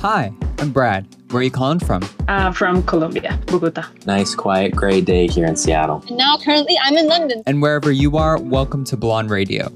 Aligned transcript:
Hi, 0.00 0.32
I'm 0.58 0.72
Brad. 0.72 1.06
Where 1.28 1.40
are 1.40 1.42
you 1.42 1.50
calling 1.50 1.78
from? 1.78 2.08
Uh, 2.26 2.52
from 2.52 2.82
Colombia, 2.84 3.38
Bogota. 3.48 3.84
Nice, 4.06 4.34
quiet, 4.34 4.74
gray 4.74 5.02
day 5.02 5.26
here 5.26 5.44
in 5.44 5.56
Seattle. 5.56 6.02
And 6.08 6.16
now 6.16 6.38
currently 6.38 6.74
I'm 6.82 6.96
in 6.96 7.06
London. 7.06 7.42
And 7.46 7.60
wherever 7.60 7.92
you 7.92 8.16
are, 8.16 8.38
welcome 8.40 8.82
to 8.84 8.96
Blonde 8.96 9.28
Radio. 9.28 9.70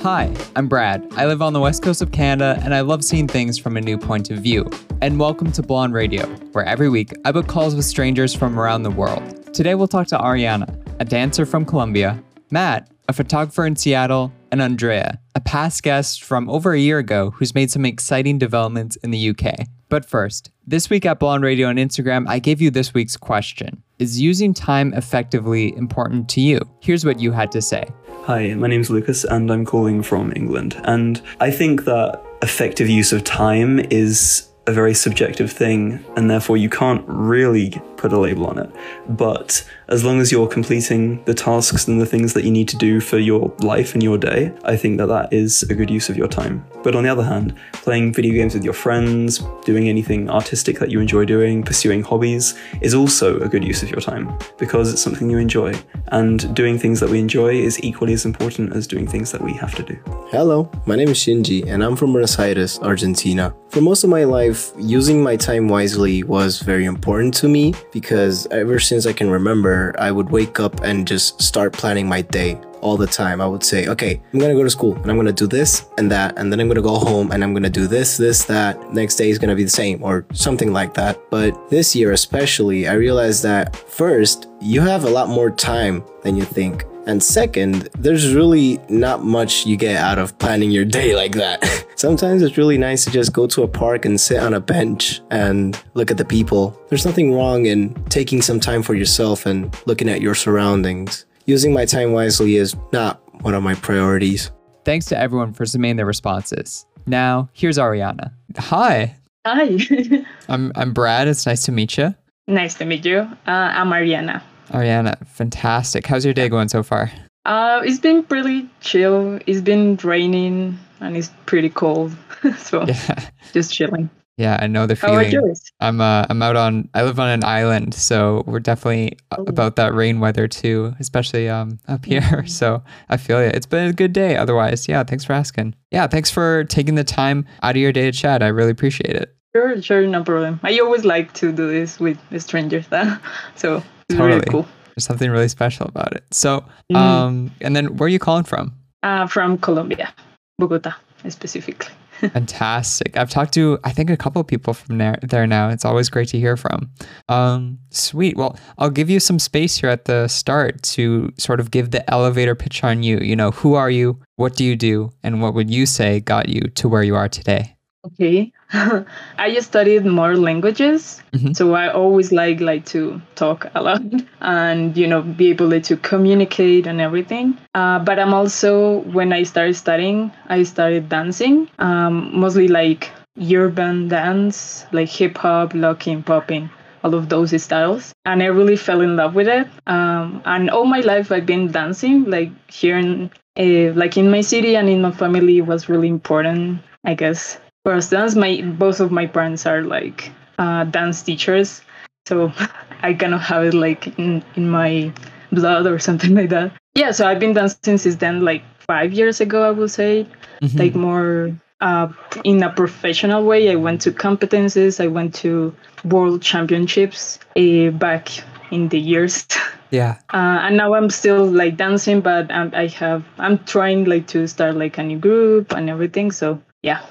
Hi, 0.00 0.34
I'm 0.56 0.66
Brad. 0.66 1.06
I 1.12 1.26
live 1.26 1.42
on 1.42 1.52
the 1.52 1.60
west 1.60 1.84
coast 1.84 2.02
of 2.02 2.10
Canada 2.10 2.60
and 2.64 2.74
I 2.74 2.80
love 2.80 3.04
seeing 3.04 3.28
things 3.28 3.56
from 3.56 3.76
a 3.76 3.80
new 3.80 3.96
point 3.96 4.32
of 4.32 4.38
view. 4.38 4.68
And 5.00 5.20
welcome 5.20 5.52
to 5.52 5.62
Blonde 5.62 5.94
Radio, 5.94 6.26
where 6.50 6.64
every 6.64 6.88
week 6.88 7.12
I 7.24 7.30
book 7.30 7.46
calls 7.46 7.76
with 7.76 7.84
strangers 7.84 8.34
from 8.34 8.58
around 8.58 8.82
the 8.82 8.90
world. 8.90 9.54
Today 9.54 9.76
we'll 9.76 9.86
talk 9.86 10.08
to 10.08 10.18
Ariana, 10.18 10.76
a 10.98 11.04
dancer 11.04 11.46
from 11.46 11.64
Colombia, 11.64 12.20
Matt, 12.52 12.86
a 13.08 13.14
photographer 13.14 13.64
in 13.64 13.76
Seattle, 13.76 14.30
and 14.50 14.60
Andrea, 14.60 15.18
a 15.34 15.40
past 15.40 15.82
guest 15.82 16.22
from 16.22 16.50
over 16.50 16.74
a 16.74 16.78
year 16.78 16.98
ago 16.98 17.30
who's 17.30 17.54
made 17.54 17.70
some 17.70 17.86
exciting 17.86 18.36
developments 18.38 18.96
in 18.96 19.10
the 19.10 19.30
UK. 19.30 19.66
But 19.88 20.04
first, 20.04 20.50
this 20.66 20.90
week 20.90 21.06
at 21.06 21.18
Blonde 21.18 21.44
Radio 21.44 21.68
on 21.68 21.76
Instagram, 21.76 22.28
I 22.28 22.38
gave 22.38 22.60
you 22.60 22.70
this 22.70 22.92
week's 22.92 23.16
question 23.16 23.82
Is 23.98 24.20
using 24.20 24.52
time 24.52 24.92
effectively 24.92 25.74
important 25.78 26.28
to 26.28 26.42
you? 26.42 26.60
Here's 26.82 27.06
what 27.06 27.18
you 27.18 27.32
had 27.32 27.50
to 27.52 27.62
say. 27.62 27.88
Hi, 28.24 28.52
my 28.52 28.68
name's 28.68 28.90
Lucas 28.90 29.24
and 29.24 29.50
I'm 29.50 29.64
calling 29.64 30.02
from 30.02 30.30
England. 30.36 30.78
And 30.84 31.22
I 31.40 31.50
think 31.50 31.86
that 31.86 32.22
effective 32.42 32.90
use 32.90 33.14
of 33.14 33.24
time 33.24 33.78
is 33.90 34.51
a 34.66 34.72
very 34.72 34.94
subjective 34.94 35.50
thing, 35.50 36.04
and 36.16 36.30
therefore 36.30 36.56
you 36.56 36.68
can't 36.68 37.04
really 37.06 37.80
put 37.96 38.12
a 38.12 38.18
label 38.18 38.46
on 38.46 38.58
it. 38.58 38.70
But 39.08 39.68
as 39.88 40.04
long 40.04 40.20
as 40.20 40.30
you're 40.32 40.48
completing 40.48 41.22
the 41.24 41.34
tasks 41.34 41.86
and 41.88 42.00
the 42.00 42.06
things 42.06 42.32
that 42.34 42.44
you 42.44 42.50
need 42.50 42.68
to 42.68 42.76
do 42.76 43.00
for 43.00 43.18
your 43.18 43.54
life 43.60 43.94
and 43.94 44.02
your 44.02 44.18
day, 44.18 44.52
I 44.64 44.76
think 44.76 44.98
that 44.98 45.06
that 45.06 45.32
is 45.32 45.62
a 45.64 45.74
good 45.74 45.90
use 45.90 46.08
of 46.08 46.16
your 46.16 46.28
time. 46.28 46.64
But 46.82 46.96
on 46.96 47.04
the 47.04 47.10
other 47.10 47.22
hand, 47.22 47.54
playing 47.72 48.12
video 48.12 48.34
games 48.34 48.54
with 48.54 48.64
your 48.64 48.72
friends, 48.72 49.38
doing 49.64 49.88
anything 49.88 50.30
artistic 50.30 50.78
that 50.80 50.90
you 50.90 51.00
enjoy 51.00 51.24
doing, 51.24 51.62
pursuing 51.62 52.02
hobbies, 52.02 52.54
is 52.80 52.94
also 52.94 53.38
a 53.40 53.48
good 53.48 53.64
use 53.64 53.82
of 53.82 53.90
your 53.90 54.00
time 54.00 54.36
because 54.58 54.92
it's 54.92 55.02
something 55.02 55.30
you 55.30 55.38
enjoy. 55.38 55.74
And 56.08 56.54
doing 56.54 56.78
things 56.78 56.98
that 57.00 57.10
we 57.10 57.18
enjoy 57.18 57.54
is 57.54 57.82
equally 57.82 58.12
as 58.12 58.24
important 58.24 58.74
as 58.74 58.86
doing 58.86 59.06
things 59.06 59.30
that 59.32 59.40
we 59.40 59.52
have 59.54 59.74
to 59.76 59.82
do. 59.82 59.96
Hello, 60.30 60.70
my 60.86 60.96
name 60.96 61.08
is 61.08 61.18
Shinji 61.18 61.66
and 61.66 61.84
I'm 61.84 61.94
from 61.96 62.12
Buenos 62.12 62.38
Aires, 62.38 62.78
Argentina. 62.80 63.54
For 63.68 63.80
most 63.80 64.04
of 64.04 64.10
my 64.10 64.24
life, 64.24 64.51
using 64.78 65.22
my 65.22 65.36
time 65.36 65.68
wisely 65.68 66.22
was 66.22 66.60
very 66.60 66.84
important 66.84 67.34
to 67.34 67.48
me 67.48 67.74
because 67.92 68.46
ever 68.48 68.78
since 68.78 69.06
I 69.06 69.12
can 69.12 69.30
remember, 69.30 69.94
I 69.98 70.10
would 70.10 70.30
wake 70.30 70.60
up 70.60 70.82
and 70.82 71.06
just 71.06 71.40
start 71.40 71.72
planning 71.72 72.08
my 72.08 72.22
day 72.22 72.60
all 72.80 72.96
the 72.96 73.06
time. 73.06 73.40
I 73.40 73.46
would 73.46 73.64
say, 73.64 73.86
okay, 73.86 74.20
I'm 74.32 74.38
gonna 74.38 74.54
go 74.54 74.64
to 74.64 74.70
school 74.70 74.94
and 74.96 75.10
I'm 75.10 75.16
gonna 75.16 75.32
do 75.32 75.46
this 75.46 75.86
and 75.98 76.10
that, 76.10 76.38
and 76.38 76.52
then 76.52 76.60
I'm 76.60 76.68
gonna 76.68 76.82
go 76.82 76.96
home 76.96 77.30
and 77.30 77.42
I'm 77.42 77.54
gonna 77.54 77.70
do 77.70 77.86
this, 77.86 78.16
this, 78.16 78.44
that. 78.44 78.92
Next 78.92 79.16
day 79.16 79.30
is 79.30 79.38
gonna 79.38 79.56
be 79.56 79.64
the 79.64 79.70
same 79.70 80.02
or 80.02 80.26
something 80.32 80.72
like 80.72 80.92
that. 80.94 81.18
But 81.30 81.70
this 81.70 81.96
year, 81.96 82.12
especially, 82.12 82.88
I 82.88 82.94
realized 82.94 83.42
that 83.44 83.76
first, 83.76 84.48
you 84.60 84.80
have 84.80 85.04
a 85.04 85.10
lot 85.10 85.28
more 85.28 85.50
time 85.50 86.04
than 86.22 86.36
you 86.36 86.44
think. 86.44 86.84
And 87.06 87.22
second, 87.22 87.88
there's 87.98 88.32
really 88.32 88.78
not 88.88 89.24
much 89.24 89.66
you 89.66 89.76
get 89.76 89.96
out 89.96 90.18
of 90.18 90.38
planning 90.38 90.70
your 90.70 90.84
day 90.84 91.14
like 91.22 91.32
that. 91.32 91.86
Sometimes 91.96 92.42
it's 92.42 92.56
really 92.56 92.78
nice 92.78 93.04
to 93.04 93.10
just 93.10 93.32
go 93.32 93.46
to 93.48 93.62
a 93.62 93.68
park 93.68 94.04
and 94.04 94.20
sit 94.20 94.38
on 94.38 94.54
a 94.54 94.60
bench 94.60 95.20
and 95.30 95.80
look 95.94 96.10
at 96.10 96.16
the 96.16 96.24
people. 96.24 96.78
There's 96.88 97.04
nothing 97.04 97.34
wrong 97.34 97.66
in 97.66 97.94
taking 98.04 98.40
some 98.42 98.60
time 98.60 98.82
for 98.82 98.94
yourself 98.94 99.46
and 99.46 99.76
looking 99.86 100.08
at 100.08 100.20
your 100.20 100.34
surroundings. 100.34 101.26
Using 101.46 101.72
my 101.72 101.84
time 101.86 102.12
wisely 102.12 102.56
is 102.56 102.76
not 102.92 103.20
one 103.42 103.54
of 103.54 103.62
my 103.64 103.74
priorities. 103.74 104.50
Thanks 104.84 105.06
to 105.06 105.18
everyone 105.18 105.52
for 105.52 105.66
submitting 105.66 105.96
their 105.96 106.06
responses. 106.06 106.86
Now, 107.06 107.48
here's 107.52 107.78
Ariana. 107.78 108.32
Hi, 108.56 109.16
Hi. 109.44 109.76
I'm, 110.48 110.70
I'm 110.76 110.92
Brad. 110.92 111.26
It's 111.26 111.46
nice 111.46 111.64
to 111.64 111.72
meet 111.72 111.98
you. 111.98 112.14
nice 112.46 112.74
to 112.74 112.84
meet 112.84 113.04
you. 113.04 113.18
Uh, 113.18 113.28
I'm 113.46 113.88
Ariana. 113.90 114.40
Ariana, 114.70 115.26
fantastic. 115.26 116.06
How's 116.06 116.24
your 116.24 116.34
day 116.34 116.48
going 116.48 116.68
so 116.68 116.82
far? 116.82 117.10
Uh, 117.44 117.80
it's 117.84 117.98
been 117.98 118.22
pretty 118.22 118.68
chill. 118.80 119.38
It's 119.46 119.60
been 119.60 119.96
raining 120.02 120.78
and 121.00 121.16
it's 121.16 121.30
pretty 121.46 121.68
cold. 121.70 122.14
so 122.58 122.84
Yeah. 122.86 123.28
just 123.52 123.72
chilling. 123.74 124.08
Yeah, 124.38 124.58
I 124.60 124.66
know 124.66 124.86
the 124.86 124.96
feeling. 124.96 125.30
yours? 125.30 125.62
I'm 125.80 126.00
uh, 126.00 126.24
I'm 126.30 126.40
out 126.42 126.56
on 126.56 126.88
I 126.94 127.02
live 127.02 127.20
on 127.20 127.28
an 127.28 127.44
island, 127.44 127.92
so 127.94 128.42
we're 128.46 128.60
definitely 128.60 129.18
Oh. 129.36 129.44
about 129.46 129.76
that 129.76 129.92
rain 129.94 130.20
weather 130.20 130.48
too, 130.48 130.94
especially 131.00 131.48
um 131.50 131.78
up 131.86 132.04
here. 132.06 132.20
Mhm. 132.22 132.48
So 132.60 132.82
I 133.10 133.18
feel 133.18 133.38
it. 133.38 133.54
It's 133.54 133.66
been 133.66 133.88
a 133.88 133.92
good 133.92 134.12
day 134.14 134.36
otherwise. 134.36 134.88
Yeah, 134.88 135.04
thanks 135.04 135.24
for 135.24 135.34
asking. 135.34 135.74
Yeah, 135.90 136.06
thanks 136.06 136.30
for 136.30 136.64
taking 136.64 136.94
the 136.94 137.04
time 137.04 137.44
out 137.62 137.72
of 137.76 137.76
your 137.82 137.92
day 137.92 138.10
to 138.10 138.12
chat. 138.12 138.42
I 138.42 138.48
really 138.48 138.70
appreciate 138.70 139.14
it. 139.16 139.34
Sure, 139.54 139.82
sure, 139.82 140.06
no 140.06 140.24
problem. 140.24 140.60
I 140.62 140.78
always 140.78 141.04
like 141.04 141.34
to 141.34 141.52
do 141.52 141.68
this 141.70 142.00
with 142.00 142.16
strangers. 142.40 142.86
so 143.54 143.82
it's 144.12 144.20
really 144.20 144.40
Totally. 144.40 144.50
cool. 144.62 144.68
There's 144.94 145.04
something 145.06 145.30
really 145.30 145.48
special 145.48 145.86
about 145.86 146.12
it. 146.14 146.24
So, 146.32 146.64
Mm. 146.92 146.96
um 146.96 147.50
and 147.60 147.74
then 147.74 147.96
where 147.96 148.06
are 148.06 148.10
you 148.10 148.18
calling 148.18 148.44
from? 148.44 148.72
Uh, 149.02 149.26
from 149.26 149.58
Colombia, 149.58 150.12
Bogota 150.58 150.92
specifically. 151.28 151.92
Fantastic. 152.32 153.16
I've 153.16 153.30
talked 153.30 153.52
to 153.54 153.78
I 153.84 153.90
think 153.92 154.10
a 154.10 154.16
couple 154.16 154.40
of 154.40 154.46
people 154.46 154.74
from 154.74 154.98
there 154.98 155.16
there 155.22 155.46
now. 155.46 155.70
It's 155.70 155.84
always 155.84 156.08
great 156.10 156.28
to 156.28 156.38
hear 156.38 156.56
from. 156.56 156.90
Um, 157.28 157.78
sweet. 157.90 158.36
Well, 158.36 158.56
I'll 158.78 158.90
give 158.90 159.08
you 159.10 159.18
some 159.20 159.38
space 159.38 159.76
here 159.80 159.90
at 159.90 160.04
the 160.04 160.28
start 160.28 160.82
to 160.94 161.32
sort 161.38 161.58
of 161.60 161.70
give 161.70 161.90
the 161.90 162.02
elevator 162.10 162.54
pitch 162.54 162.84
on 162.84 163.02
you. 163.02 163.18
You 163.18 163.34
know, 163.34 163.50
who 163.50 163.74
are 163.74 163.90
you? 163.90 164.20
What 164.36 164.56
do 164.56 164.64
you 164.64 164.76
do? 164.76 165.10
And 165.24 165.40
what 165.42 165.54
would 165.54 165.70
you 165.70 165.86
say 165.86 166.20
got 166.20 166.48
you 166.48 166.60
to 166.60 166.88
where 166.88 167.02
you 167.02 167.16
are 167.16 167.28
today? 167.28 167.76
Okay. 168.04 168.52
I 168.72 169.52
just 169.54 169.68
studied 169.68 170.04
more 170.04 170.36
languages, 170.36 171.22
Mhm. 171.34 171.54
so 171.54 171.74
I 171.74 171.86
always 171.92 172.32
like 172.32 172.60
like 172.60 172.84
to 172.86 173.22
talk 173.36 173.66
a 173.74 173.82
lot 173.82 174.02
and 174.40 174.96
you 174.96 175.06
know 175.06 175.22
be 175.22 175.50
able 175.50 175.70
to 175.80 175.96
communicate 175.96 176.86
and 176.88 177.00
everything. 177.00 177.56
Uh, 177.74 177.98
but 178.00 178.18
I'm 178.18 178.34
also 178.34 179.00
when 179.18 179.32
I 179.32 179.44
started 179.44 179.74
studying, 179.76 180.32
I 180.48 180.64
started 180.64 181.08
dancing, 181.08 181.68
um, 181.78 182.30
mostly 182.44 182.66
like 182.66 183.10
urban 183.38 184.08
dance, 184.08 184.84
like 184.92 185.08
hip 185.08 185.38
hop, 185.38 185.72
locking, 185.74 186.22
popping. 186.24 186.70
All 187.04 187.14
of 187.14 187.28
those 187.28 187.50
styles, 187.62 188.12
and 188.24 188.42
I 188.42 188.46
really 188.46 188.76
fell 188.76 189.00
in 189.00 189.16
love 189.16 189.34
with 189.34 189.48
it. 189.48 189.66
Um, 189.88 190.40
and 190.44 190.70
all 190.70 190.84
my 190.86 191.00
life, 191.00 191.32
I've 191.32 191.46
been 191.46 191.66
dancing. 191.72 192.24
Like 192.30 192.50
here 192.70 192.96
in, 192.96 193.28
uh, 193.58 193.90
like 193.98 194.16
in 194.16 194.30
my 194.30 194.40
city 194.40 194.76
and 194.76 194.88
in 194.88 195.02
my 195.02 195.10
family, 195.10 195.60
was 195.62 195.88
really 195.88 196.06
important. 196.08 196.78
I 197.04 197.14
guess 197.14 197.58
for 197.84 197.98
dance 198.00 198.34
my 198.34 198.60
both 198.62 199.00
of 199.00 199.10
my 199.10 199.26
parents 199.26 199.66
are 199.66 199.82
like 199.82 200.30
uh, 200.58 200.84
dance 200.84 201.22
teachers 201.22 201.82
so 202.26 202.52
i 203.02 203.12
kind 203.12 203.34
of 203.34 203.40
have 203.40 203.64
it 203.64 203.74
like 203.74 204.06
in, 204.18 204.42
in 204.56 204.68
my 204.70 205.12
blood 205.52 205.86
or 205.86 205.98
something 206.08 206.34
like 206.34 206.50
that 206.50 206.72
yeah 206.94 207.10
so 207.10 207.26
i've 207.26 207.40
been 207.40 207.52
dancing 207.54 207.98
since 207.98 208.16
then 208.16 208.40
like 208.44 208.62
five 208.78 209.12
years 209.12 209.40
ago 209.40 209.62
i 209.66 209.70
would 209.70 209.90
say 209.90 210.26
Mhm. 210.62 210.78
like 210.78 210.94
more 210.94 211.50
uh, 211.80 212.06
in 212.44 212.62
a 212.62 212.70
professional 212.70 213.42
way 213.44 213.68
i 213.70 213.74
went 213.74 214.00
to 214.02 214.12
competences 214.12 215.00
i 215.02 215.08
went 215.08 215.34
to 215.34 215.74
world 216.04 216.40
championships 216.40 217.40
uh, 217.56 217.90
back 217.98 218.28
in 218.70 218.88
the 218.90 218.98
years 219.00 219.44
yeah. 219.90 220.18
uh, 220.32 220.62
and 220.62 220.76
now 220.76 220.94
i'm 220.94 221.10
still 221.10 221.44
like 221.44 221.76
dancing 221.76 222.20
but 222.20 222.48
um, 222.52 222.70
i 222.74 222.86
have 222.86 223.24
i'm 223.38 223.58
trying 223.64 224.04
like 224.04 224.28
to 224.28 224.46
start 224.46 224.76
like 224.76 224.98
a 224.98 225.02
new 225.02 225.18
group 225.18 225.72
and 225.72 225.90
everything 225.90 226.30
so 226.30 226.62
yeah 226.82 227.02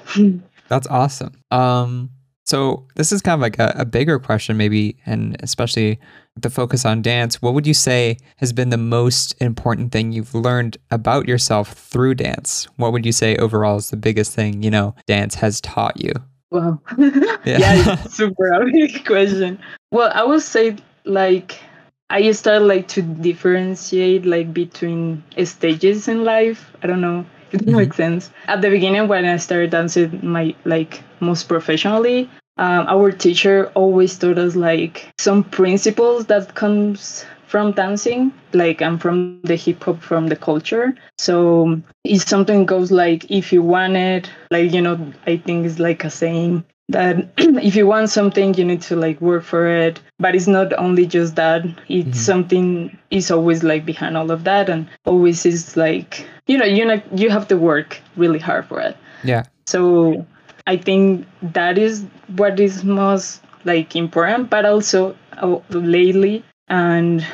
That's 0.72 0.86
awesome. 0.86 1.34
Um, 1.50 2.08
so 2.46 2.86
this 2.96 3.12
is 3.12 3.20
kind 3.20 3.34
of 3.34 3.42
like 3.42 3.58
a, 3.58 3.74
a 3.76 3.84
bigger 3.84 4.18
question, 4.18 4.56
maybe, 4.56 4.96
and 5.04 5.36
especially 5.40 6.00
the 6.34 6.48
focus 6.48 6.86
on 6.86 7.02
dance. 7.02 7.42
What 7.42 7.52
would 7.52 7.66
you 7.66 7.74
say 7.74 8.16
has 8.38 8.54
been 8.54 8.70
the 8.70 8.78
most 8.78 9.34
important 9.38 9.92
thing 9.92 10.12
you've 10.12 10.34
learned 10.34 10.78
about 10.90 11.28
yourself 11.28 11.74
through 11.74 12.14
dance? 12.14 12.68
What 12.76 12.92
would 12.92 13.04
you 13.04 13.12
say 13.12 13.36
overall 13.36 13.76
is 13.76 13.90
the 13.90 13.98
biggest 13.98 14.32
thing 14.32 14.62
you 14.62 14.70
know 14.70 14.94
dance 15.06 15.34
has 15.34 15.60
taught 15.60 16.02
you? 16.02 16.12
Wow. 16.50 16.80
Yeah. 17.44 17.58
yeah, 17.58 17.96
super 18.04 18.64
big 18.72 19.04
question. 19.04 19.60
Well, 19.90 20.10
I 20.14 20.24
would 20.24 20.40
say 20.40 20.76
like 21.04 21.60
I 22.08 22.32
started 22.32 22.64
like 22.64 22.88
to 22.88 23.02
differentiate 23.02 24.24
like 24.24 24.54
between 24.54 25.22
stages 25.44 26.08
in 26.08 26.24
life. 26.24 26.72
I 26.82 26.86
don't 26.86 27.02
know 27.02 27.26
it 27.52 27.66
Mhm. 27.66 27.76
makes 27.76 27.96
sense. 27.96 28.30
At 28.46 28.60
the 28.62 28.70
beginning 28.70 29.08
when 29.08 29.24
I 29.24 29.36
started 29.36 29.70
dancing 29.70 30.20
my 30.22 30.54
like 30.64 31.02
most 31.20 31.48
professionally, 31.48 32.28
um, 32.58 32.86
our 32.88 33.10
teacher 33.12 33.70
always 33.74 34.16
taught 34.18 34.38
us 34.38 34.56
like 34.56 35.08
some 35.18 35.44
principles 35.44 36.26
that 36.26 36.54
comes 36.54 37.24
from 37.46 37.72
dancing 37.72 38.32
like 38.54 38.80
i'm 38.80 38.98
from 38.98 39.40
the 39.44 39.56
hip 39.56 39.82
hop 39.84 40.00
from 40.00 40.28
the 40.28 40.36
culture 40.36 40.94
so 41.18 41.78
if 42.04 42.26
something 42.26 42.64
goes 42.64 42.90
like 42.90 43.30
if 43.30 43.52
you 43.52 43.62
want 43.62 43.94
it 43.94 44.30
like 44.50 44.72
you 44.72 44.80
know 44.80 44.98
i 45.26 45.36
think 45.36 45.66
it's 45.66 45.78
like 45.78 46.02
a 46.04 46.10
saying 46.10 46.64
that 46.88 47.16
if 47.38 47.74
you 47.76 47.86
want 47.86 48.10
something 48.10 48.54
you 48.54 48.64
need 48.64 48.82
to 48.82 48.96
like 48.96 49.20
work 49.20 49.42
for 49.44 49.66
it 49.66 50.00
but 50.18 50.34
it's 50.34 50.46
not 50.46 50.72
only 50.78 51.06
just 51.06 51.36
that 51.36 51.64
it's 51.88 52.08
Mhm. 52.18 52.24
something 52.30 52.98
is 53.10 53.30
always 53.30 53.62
like 53.62 53.84
behind 53.86 54.16
all 54.16 54.30
of 54.30 54.44
that 54.44 54.68
and 54.68 54.86
always 55.06 55.46
is 55.46 55.76
like 55.76 56.26
you 56.46 56.58
know 56.58 56.64
you 56.66 56.84
know 56.84 57.00
you 57.14 57.30
have 57.30 57.46
to 57.48 57.56
work 57.56 58.00
really 58.16 58.38
hard 58.38 58.66
for 58.66 58.80
it 58.80 58.96
Yeah. 59.24 59.44
so 59.66 60.26
i 60.66 60.76
think 60.76 61.26
that 61.54 61.78
is 61.78 62.04
what 62.36 62.58
is 62.60 62.84
most 62.84 63.40
like 63.64 63.94
important 63.96 64.50
but 64.50 64.64
also 64.64 65.14
uh, 65.42 65.58
lately 65.70 66.44
and 66.68 67.24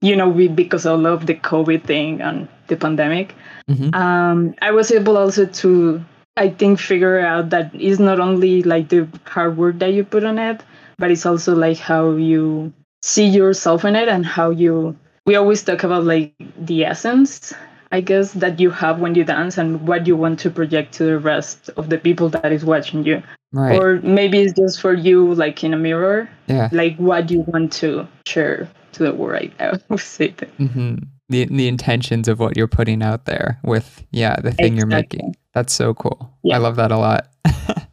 you 0.00 0.14
know 0.14 0.28
we 0.28 0.48
because 0.48 0.84
of 0.86 0.92
all 1.00 1.06
of 1.06 1.26
the 1.26 1.34
covid 1.34 1.82
thing 1.84 2.20
and 2.20 2.46
the 2.68 2.76
pandemic 2.76 3.34
Mhm. 3.68 3.94
um, 3.94 4.54
I 4.62 4.70
was 4.70 4.90
able 4.90 5.16
also 5.18 5.44
to, 5.44 6.00
I 6.38 6.50
think, 6.50 6.78
figure 6.78 7.20
out 7.20 7.50
that 7.50 7.70
it's 7.74 7.98
not 7.98 8.20
only 8.20 8.62
like 8.62 8.88
the 8.88 9.08
hard 9.26 9.56
work 9.56 9.78
that 9.80 9.92
you 9.92 10.04
put 10.04 10.24
on 10.24 10.38
it, 10.38 10.62
but 10.98 11.10
it's 11.10 11.26
also 11.26 11.54
like 11.54 11.78
how 11.78 12.12
you 12.12 12.72
see 13.02 13.26
yourself 13.26 13.84
in 13.84 13.96
it 13.96 14.08
and 14.08 14.24
how 14.24 14.50
you. 14.50 14.96
We 15.26 15.36
always 15.36 15.62
talk 15.62 15.84
about 15.84 16.04
like 16.04 16.32
the 16.58 16.84
essence, 16.84 17.52
I 17.92 18.00
guess, 18.00 18.32
that 18.32 18.58
you 18.60 18.70
have 18.70 19.00
when 19.00 19.14
you 19.14 19.24
dance 19.24 19.58
and 19.58 19.86
what 19.86 20.06
you 20.06 20.16
want 20.16 20.38
to 20.40 20.50
project 20.50 20.94
to 20.94 21.04
the 21.04 21.18
rest 21.18 21.70
of 21.76 21.90
the 21.90 21.98
people 21.98 22.28
that 22.30 22.52
is 22.52 22.64
watching 22.64 23.04
you. 23.04 23.22
Right. 23.52 23.78
Or 23.78 24.00
maybe 24.02 24.40
it's 24.40 24.52
just 24.52 24.80
for 24.80 24.92
you, 24.92 25.34
like 25.34 25.64
in 25.64 25.72
a 25.74 25.78
mirror, 25.78 26.28
yeah. 26.46 26.68
like 26.72 26.96
what 26.96 27.30
you 27.30 27.40
want 27.40 27.72
to 27.74 28.06
share 28.26 28.68
to 28.92 29.02
the 29.02 29.14
world. 29.14 29.50
I 29.58 29.78
would 29.88 30.00
say 30.00 30.28
that. 30.36 30.50
hmm 30.50 30.96
The 31.28 31.46
the 31.46 31.68
intentions 31.68 32.28
of 32.28 32.38
what 32.38 32.56
you're 32.56 32.68
putting 32.68 33.02
out 33.02 33.24
there 33.24 33.58
with 33.64 34.04
yeah 34.10 34.36
the 34.36 34.52
thing 34.52 34.76
you're 34.76 34.86
making. 34.86 35.34
That's 35.58 35.72
so 35.72 35.92
cool. 35.92 36.32
Yeah. 36.44 36.54
I 36.54 36.58
love 36.58 36.76
that 36.76 36.92
a 36.92 36.96
lot. 36.96 37.26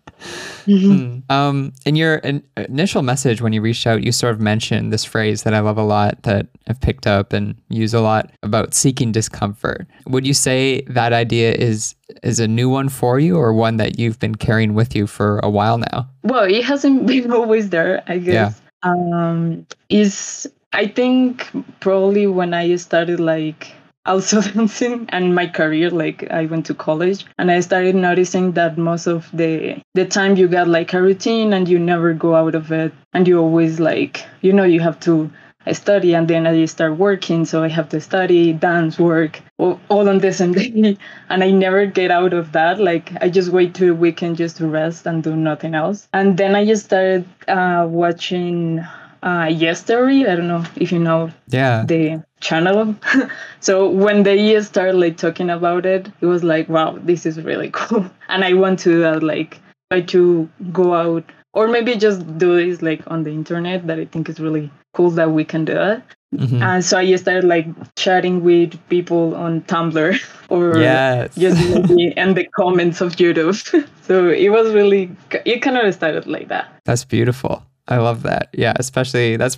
Mm. 0.66 1.22
Um, 1.30 1.74
in 1.86 1.96
your 1.96 2.16
in- 2.16 2.44
initial 2.58 3.04
message 3.04 3.40
when 3.40 3.54
you 3.54 3.62
reached 3.62 3.86
out, 3.86 4.04
you 4.04 4.12
sort 4.12 4.34
of 4.34 4.42
mentioned 4.42 4.92
this 4.92 5.06
phrase 5.06 5.44
that 5.44 5.54
I 5.54 5.60
love 5.60 5.78
a 5.78 5.84
lot 5.84 6.24
that 6.24 6.48
I've 6.68 6.82
picked 6.82 7.06
up 7.06 7.34
and 7.34 7.54
use 7.70 7.94
a 7.94 8.02
lot 8.02 8.32
about 8.42 8.74
seeking 8.74 9.12
discomfort. 9.12 9.86
Would 10.08 10.26
you 10.26 10.34
say 10.34 10.82
that 10.88 11.14
idea 11.14 11.52
is 11.52 11.94
is 12.24 12.40
a 12.40 12.48
new 12.48 12.68
one 12.68 12.90
for 12.90 13.20
you, 13.20 13.38
or 13.38 13.54
one 13.54 13.78
that 13.78 14.00
you've 14.00 14.18
been 14.18 14.34
carrying 14.34 14.74
with 14.74 14.96
you 14.96 15.06
for 15.06 15.38
a 15.44 15.52
while 15.52 15.78
now? 15.78 16.10
Well, 16.24 16.46
it 16.46 16.64
hasn't 16.64 17.06
been 17.14 17.32
always 17.32 17.70
there, 17.70 18.04
I 18.08 18.18
guess. 18.18 18.60
Um, 18.82 19.68
is 19.90 20.48
I 20.74 20.88
think 20.88 21.48
probably 21.80 22.26
when 22.26 22.56
I 22.56 22.76
started 22.78 23.20
like 23.20 23.72
also 24.06 24.42
dancing 24.54 25.06
and 25.10 25.36
my 25.36 25.48
career, 25.48 25.90
like 25.90 26.30
I 26.32 26.46
went 26.46 26.66
to 26.68 26.74
college 26.74 27.26
and 27.38 27.52
I 27.52 27.60
started 27.60 27.96
noticing 27.96 28.54
that 28.54 28.78
most 28.78 29.08
of 29.08 29.30
the 29.34 29.82
the 29.94 30.06
time 30.06 30.36
you 30.36 30.48
got 30.48 30.68
like 30.68 30.94
a 30.94 31.02
routine 31.02 31.54
and 31.54 31.68
you 31.68 31.80
never 31.80 32.14
go 32.14 32.36
out 32.36 32.56
of 32.56 32.72
it 32.72 32.94
and 33.14 33.28
you 33.28 33.40
always 33.40 33.80
like 33.80 34.24
you 34.42 34.54
know 34.54 34.64
you 34.64 34.80
have 34.80 35.00
to 35.02 35.30
I 35.68 35.72
study 35.72 36.14
and 36.14 36.28
then 36.28 36.46
I 36.46 36.66
start 36.66 36.98
working, 36.98 37.44
so 37.46 37.64
I 37.64 37.70
have 37.70 37.90
to 37.90 38.00
study, 38.00 38.54
dance, 38.54 39.00
work, 39.00 39.42
all, 39.58 39.80
all 39.90 40.08
on 40.08 40.20
the 40.20 40.32
same 40.32 40.54
day. 40.54 40.98
And 41.30 41.44
I 41.44 41.50
never 41.52 41.88
get 41.88 42.12
out 42.12 42.34
of 42.34 42.52
that. 42.52 42.80
Like 42.80 43.12
I 43.22 43.30
just 43.30 43.50
wait 43.50 43.74
till 43.74 43.88
the 43.88 43.96
weekend 43.96 44.38
just 44.38 44.58
to 44.58 44.68
rest 44.68 45.08
and 45.08 45.24
do 45.24 45.36
nothing 45.36 45.74
else. 45.74 46.08
And 46.14 46.38
then 46.38 46.56
I 46.56 46.66
just 46.66 46.86
started 46.86 47.26
uh, 47.48 47.88
watching 47.90 48.86
uh, 49.24 49.50
Yes 49.52 49.82
Theory. 49.82 50.28
I 50.28 50.36
don't 50.36 50.48
know 50.48 50.64
if 50.76 50.92
you 50.92 51.00
know 51.00 51.32
Yeah. 51.48 51.84
the 51.86 52.24
channel. 52.42 52.96
so 53.60 53.90
when 53.90 54.24
they 54.24 54.62
started 54.62 54.96
like 54.96 55.18
talking 55.18 55.50
about 55.50 55.86
it, 55.86 56.10
it 56.22 56.26
was 56.26 56.44
like, 56.44 56.70
wow, 56.70 56.98
this 57.04 57.26
is 57.26 57.42
really 57.42 57.70
cool. 57.74 58.06
And 58.30 58.44
I 58.44 58.54
want 58.54 58.80
to 58.80 59.06
uh, 59.06 59.20
like 59.22 59.60
try 59.92 60.02
to 60.02 60.50
go 60.72 60.94
out 60.94 61.24
or 61.54 61.68
maybe 61.68 61.96
just 61.96 62.38
do 62.38 62.56
this 62.56 62.82
like 62.82 63.02
on 63.08 63.24
the 63.24 63.32
internet 63.32 63.88
that 63.88 64.00
I 64.00 64.06
think 64.06 64.30
is 64.30 64.40
really 64.40 64.70
cool 64.94 65.10
that 65.12 65.32
we 65.32 65.46
can 65.46 65.66
do 65.66 65.74
it. 65.78 66.02
Mhm. 66.36 66.62
And 66.62 66.84
so 66.84 66.98
I 66.98 67.16
started 67.16 67.46
like 67.46 67.66
chatting 67.96 68.44
with 68.44 68.78
people 68.90 69.36
on 69.36 69.62
Tumblr 69.62 70.20
or 70.50 70.78
yes. 70.78 71.34
just 71.36 71.62
in 71.90 72.34
the 72.34 72.46
comments 72.56 73.00
of 73.00 73.16
YouTube. 73.16 73.56
so 74.02 74.28
it 74.30 74.50
was 74.50 74.74
really, 74.74 75.10
it 75.46 75.62
kind 75.62 75.78
of 75.78 75.94
started 75.94 76.28
like 76.28 76.50
that. 76.50 76.68
That's 76.84 77.06
beautiful. 77.06 77.64
I 77.88 77.98
love 77.98 78.24
that. 78.24 78.50
Yeah, 78.54 78.74
especially 78.78 79.38
that's 79.38 79.58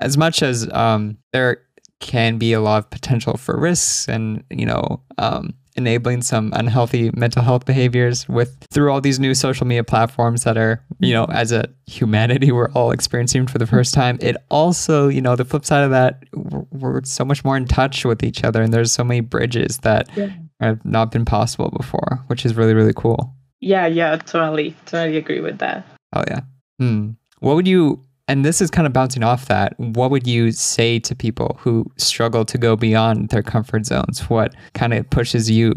as 0.00 0.16
much 0.16 0.42
as 0.42 0.68
um, 0.72 1.16
there 1.32 1.62
can 2.00 2.38
be 2.38 2.52
a 2.52 2.60
lot 2.60 2.78
of 2.78 2.90
potential 2.90 3.36
for 3.36 3.58
risks 3.58 4.08
and 4.08 4.44
you 4.50 4.64
know 4.66 5.00
um, 5.18 5.52
enabling 5.76 6.22
some 6.22 6.52
unhealthy 6.54 7.10
mental 7.14 7.42
health 7.42 7.64
behaviors 7.66 8.28
with 8.28 8.56
through 8.72 8.90
all 8.92 9.00
these 9.00 9.18
new 9.18 9.34
social 9.34 9.66
media 9.66 9.82
platforms 9.84 10.44
that 10.44 10.56
are 10.56 10.84
you 11.00 11.12
know 11.12 11.24
as 11.26 11.50
a 11.52 11.64
humanity 11.86 12.50
we're 12.52 12.70
all 12.72 12.90
experiencing 12.92 13.46
for 13.46 13.58
the 13.58 13.66
first 13.66 13.94
time. 13.94 14.18
It 14.20 14.36
also 14.50 15.08
you 15.08 15.20
know 15.20 15.34
the 15.36 15.44
flip 15.44 15.64
side 15.64 15.82
of 15.84 15.90
that 15.90 16.22
we're, 16.32 16.64
we're 16.70 17.04
so 17.04 17.24
much 17.24 17.44
more 17.44 17.56
in 17.56 17.66
touch 17.66 18.04
with 18.04 18.22
each 18.22 18.44
other 18.44 18.62
and 18.62 18.72
there's 18.72 18.92
so 18.92 19.02
many 19.04 19.20
bridges 19.20 19.78
that 19.78 20.08
Yeah. 20.16 20.30
have 20.60 20.84
not 20.84 21.10
been 21.10 21.24
possible 21.24 21.70
before, 21.70 22.22
which 22.28 22.44
is 22.46 22.54
really 22.56 22.74
really 22.74 22.94
cool. 22.94 23.34
Yeah, 23.60 23.86
yeah, 23.88 24.16
totally, 24.18 24.76
totally 24.86 25.16
agree 25.16 25.40
with 25.40 25.58
that. 25.58 25.84
Oh 26.12 26.22
yeah. 26.28 26.40
Hmm. 26.78 27.10
What 27.40 27.54
would 27.56 27.66
you? 27.66 28.02
And 28.26 28.44
this 28.44 28.60
is 28.60 28.70
kind 28.70 28.86
of 28.86 28.92
bouncing 28.92 29.22
off 29.22 29.46
that. 29.46 29.78
What 29.78 30.10
would 30.10 30.26
you 30.26 30.52
say 30.52 30.98
to 31.00 31.14
people 31.14 31.56
who 31.58 31.90
struggle 31.96 32.44
to 32.44 32.58
go 32.58 32.76
beyond 32.76 33.30
their 33.30 33.42
comfort 33.42 33.86
zones? 33.86 34.20
What 34.28 34.54
kind 34.74 34.92
of 34.92 35.08
pushes 35.08 35.50
you? 35.50 35.72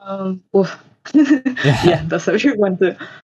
Um, 0.00 0.42
oof. 0.56 0.76
yeah. 1.14 2.02
that's 2.06 2.26
a 2.26 2.38
good 2.38 2.58
one 2.58 2.76
too. 2.78 2.96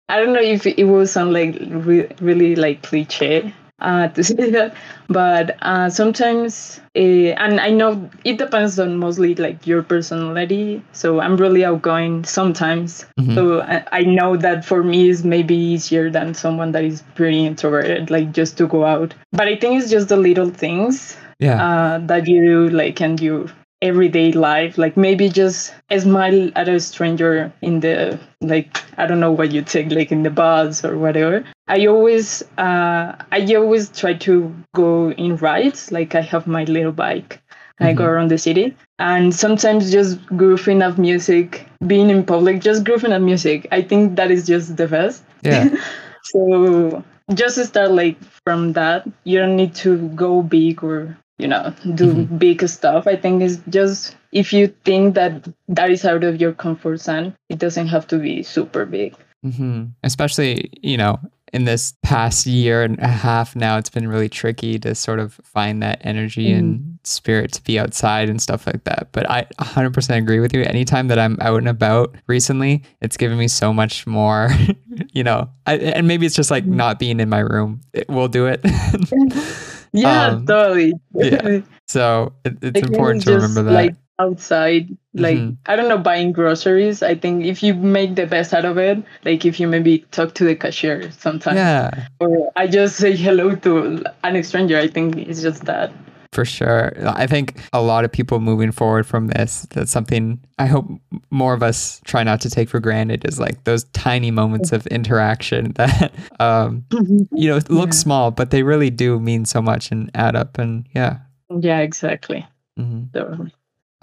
I 0.08 0.20
don't 0.20 0.32
know 0.32 0.40
if 0.40 0.64
it 0.66 0.84
will 0.84 1.06
sound 1.06 1.32
like 1.32 1.56
re- 1.60 2.08
really 2.20 2.54
like 2.54 2.82
cliche 2.82 3.52
uh, 3.81 4.08
to 4.08 4.25
say 4.31 4.50
that, 4.50 4.75
but 5.08 5.56
uh, 5.62 5.88
sometimes, 5.90 6.81
uh, 6.96 6.99
and 7.37 7.61
I 7.61 7.70
know 7.70 8.08
it 8.25 8.38
depends 8.38 8.78
on 8.78 8.96
mostly 8.96 9.34
like 9.34 9.67
your 9.67 9.82
personality. 9.82 10.82
So 10.93 11.20
I'm 11.20 11.37
really 11.37 11.64
outgoing 11.64 12.25
sometimes. 12.25 13.05
Mhm. 13.19 13.34
So 13.34 13.61
I, 13.61 13.84
I 13.93 14.02
know 14.02 14.37
that 14.37 14.64
for 14.64 14.82
me 14.82 15.08
is 15.08 15.25
maybe 15.25 15.55
easier 15.55 16.11
than 16.11 16.34
someone 16.34 16.73
that 16.73 16.84
is 16.84 17.02
pretty 17.14 17.44
introverted, 17.46 18.11
like 18.11 18.32
just 18.32 18.56
to 18.58 18.67
go 18.67 18.84
out. 18.84 19.14
But 19.32 19.49
I 19.49 19.56
think 19.56 19.81
it's 19.82 19.90
just 19.90 20.08
the 20.08 20.17
little 20.17 20.50
things 20.50 21.17
Yeah. 21.38 21.61
uh, 21.62 21.99
that 22.06 22.26
you 22.26 22.70
like 22.70 23.00
and 23.02 23.20
your 23.20 23.46
everyday 23.82 24.32
life 24.32 24.78
like 24.78 24.96
maybe 24.96 25.28
just 25.28 25.75
smile 25.99 26.50
at 26.56 26.69
a 26.69 26.81
stranger 26.81 27.52
in 27.61 27.81
the 27.81 28.19
like 28.40 28.78
i 28.99 29.06
don't 29.06 29.20
know 29.20 29.31
what 29.32 29.52
you 29.52 29.61
take 29.62 29.90
like 29.90 30.11
in 30.11 30.23
the 30.23 30.31
bus 30.31 30.84
or 30.84 30.96
whatever. 30.99 31.44
I 31.69 31.87
always 31.87 32.43
uh 32.58 33.14
i 33.32 33.55
always 33.55 33.90
try 33.90 34.14
to 34.14 34.55
go 34.75 35.11
in 35.12 35.37
rides 35.37 35.92
like 35.92 36.14
i 36.14 36.21
have 36.23 36.47
my 36.47 36.64
little 36.64 36.92
bike. 36.92 37.40
And 37.78 37.88
i 37.88 37.92
go 37.92 38.04
Mhm. 38.04 38.09
around 38.09 38.30
the 38.30 38.38
city. 38.38 38.75
And 38.99 39.35
sometimes 39.35 39.90
just 39.92 40.25
grooving 40.26 40.80
up 40.83 40.97
music 40.99 41.66
being 41.87 42.09
in 42.11 42.25
public 42.25 42.61
just 42.62 42.85
grooving 42.85 43.12
up 43.12 43.21
music. 43.23 43.66
I 43.71 43.83
think 43.83 44.16
that 44.16 44.30
is 44.30 44.47
just 44.47 44.76
the 44.76 44.88
best. 44.88 45.23
Yeah. 45.42 45.68
so 46.25 47.04
just 47.35 47.62
start 47.64 47.90
like 47.92 48.16
from 48.47 48.73
that, 48.73 49.06
you 49.25 49.38
don't 49.38 49.56
need 49.56 49.75
to 49.85 50.09
go 50.11 50.42
big 50.42 50.83
or 50.83 51.16
you 51.38 51.49
know 51.49 51.73
do 51.95 52.07
Mhm. 52.14 52.38
big 52.38 52.66
stuff. 52.69 53.07
I 53.07 53.16
think 53.16 53.43
it's 53.43 53.59
just 53.69 54.16
if 54.33 54.52
you 54.52 54.69
think 54.85 55.14
that 55.14 55.49
that 55.69 55.90
is 55.90 56.05
out 56.05 56.25
of 56.25 56.40
your 56.40 56.52
comfort 56.52 56.99
zone, 56.99 57.35
it 57.49 57.59
doesn't 57.59 57.88
have 57.88 58.07
to 58.09 58.19
be 58.19 58.43
super 58.43 58.87
big. 58.87 59.14
hmm 59.43 59.85
Especially 60.02 60.71
you 60.83 60.97
know 60.97 61.19
in 61.52 61.64
this 61.64 61.94
past 62.02 62.46
year 62.46 62.82
and 62.82 62.98
a 62.98 63.06
half 63.08 63.54
now, 63.54 63.78
it's 63.78 63.90
been 63.90 64.08
really 64.08 64.28
tricky 64.28 64.78
to 64.80 64.94
sort 64.94 65.20
of 65.20 65.34
find 65.44 65.82
that 65.82 66.00
energy 66.04 66.50
and 66.52 66.98
spirit 67.04 67.52
to 67.52 67.62
be 67.62 67.78
outside 67.78 68.28
and 68.28 68.42
stuff 68.42 68.66
like 68.66 68.82
that. 68.84 69.08
But 69.12 69.30
I 69.30 69.44
100% 69.60 70.16
agree 70.18 70.40
with 70.40 70.52
you. 70.54 70.62
Anytime 70.62 71.08
that 71.08 71.18
I'm 71.18 71.38
out 71.40 71.58
and 71.58 71.68
about 71.68 72.16
recently, 72.26 72.82
it's 73.00 73.16
given 73.16 73.38
me 73.38 73.46
so 73.48 73.72
much 73.72 74.06
more, 74.06 74.50
you 75.12 75.22
know, 75.22 75.48
I, 75.66 75.76
and 75.76 76.08
maybe 76.08 76.26
it's 76.26 76.34
just 76.36 76.50
like 76.50 76.66
not 76.66 76.98
being 76.98 77.20
in 77.20 77.28
my 77.28 77.40
room. 77.40 77.80
It 77.92 78.08
will 78.08 78.28
do 78.28 78.46
it. 78.46 78.60
Yeah, 79.92 80.26
Um, 80.32 80.46
totally. 80.46 80.92
yeah, 81.14 81.60
so 81.86 82.34
it, 82.44 82.58
it's 82.60 82.82
Like, 82.82 82.90
important 82.90 83.22
to 83.22 83.32
remember 83.34 83.62
that. 83.62 83.72
Like 83.72 83.94
outside, 84.18 84.88
like 85.14 85.37
Mhm. 85.38 85.56
I 85.66 85.76
don't 85.76 85.88
know, 85.88 85.99
buying 85.99 86.32
groceries. 86.32 87.02
I 87.02 87.14
think 87.14 87.44
if 87.44 87.62
you 87.62 87.75
make 87.75 88.14
the 88.16 88.26
best 88.26 88.54
out 88.54 88.64
of 88.64 88.78
it, 88.78 89.02
like 89.25 89.44
if 89.44 89.61
you 89.61 89.68
maybe 89.68 90.04
talk 90.11 90.35
to 90.35 90.44
the 90.44 90.54
cashier 90.56 91.11
sometimes, 91.12 91.56
yeah. 91.56 92.06
or 92.20 92.50
I 92.56 92.66
just 92.66 92.96
say 92.96 93.14
hello 93.16 93.54
to 93.56 94.02
an 94.25 94.42
stranger. 94.42 94.78
I 94.78 94.88
think 94.88 95.16
it's 95.16 95.42
just 95.42 95.64
that. 95.66 95.92
For 96.32 96.44
sure. 96.44 96.92
I 97.06 97.26
think 97.26 97.56
a 97.73 97.80
lot 97.80 98.04
of 98.04 98.12
people 98.12 98.40
moving 98.40 98.70
forward 98.70 99.06
from 99.06 99.28
this, 99.28 99.66
that's 99.70 99.90
something 99.90 100.38
I 100.58 100.66
hope 100.66 100.85
more 101.30 101.54
of 101.54 101.62
us 101.62 102.00
try 102.04 102.25
not 102.25 102.42
to 102.42 102.50
take 102.50 102.68
for 102.68 102.78
granted 102.80 103.25
is 103.25 103.40
like 103.40 103.64
those 103.64 103.85
tiny 103.94 104.30
moments 104.30 104.70
of 104.73 104.87
interaction 104.88 105.73
that, 105.76 106.12
um, 106.40 106.85
you 107.32 107.49
know, 107.49 107.61
look 107.70 107.90
Yeah. 107.92 108.02
small, 108.04 108.30
but 108.32 108.50
they 108.50 108.62
really 108.62 108.90
do 108.90 109.18
mean 109.18 109.46
so 109.46 109.62
much 109.62 109.90
and 109.90 110.11
add 110.14 110.37
up. 110.37 110.58
And 110.58 110.85
yeah. 110.94 111.18
Yeah, 111.49 111.80
exactly. 111.80 112.44
hmm 112.76 113.04
Totally. 113.14 113.52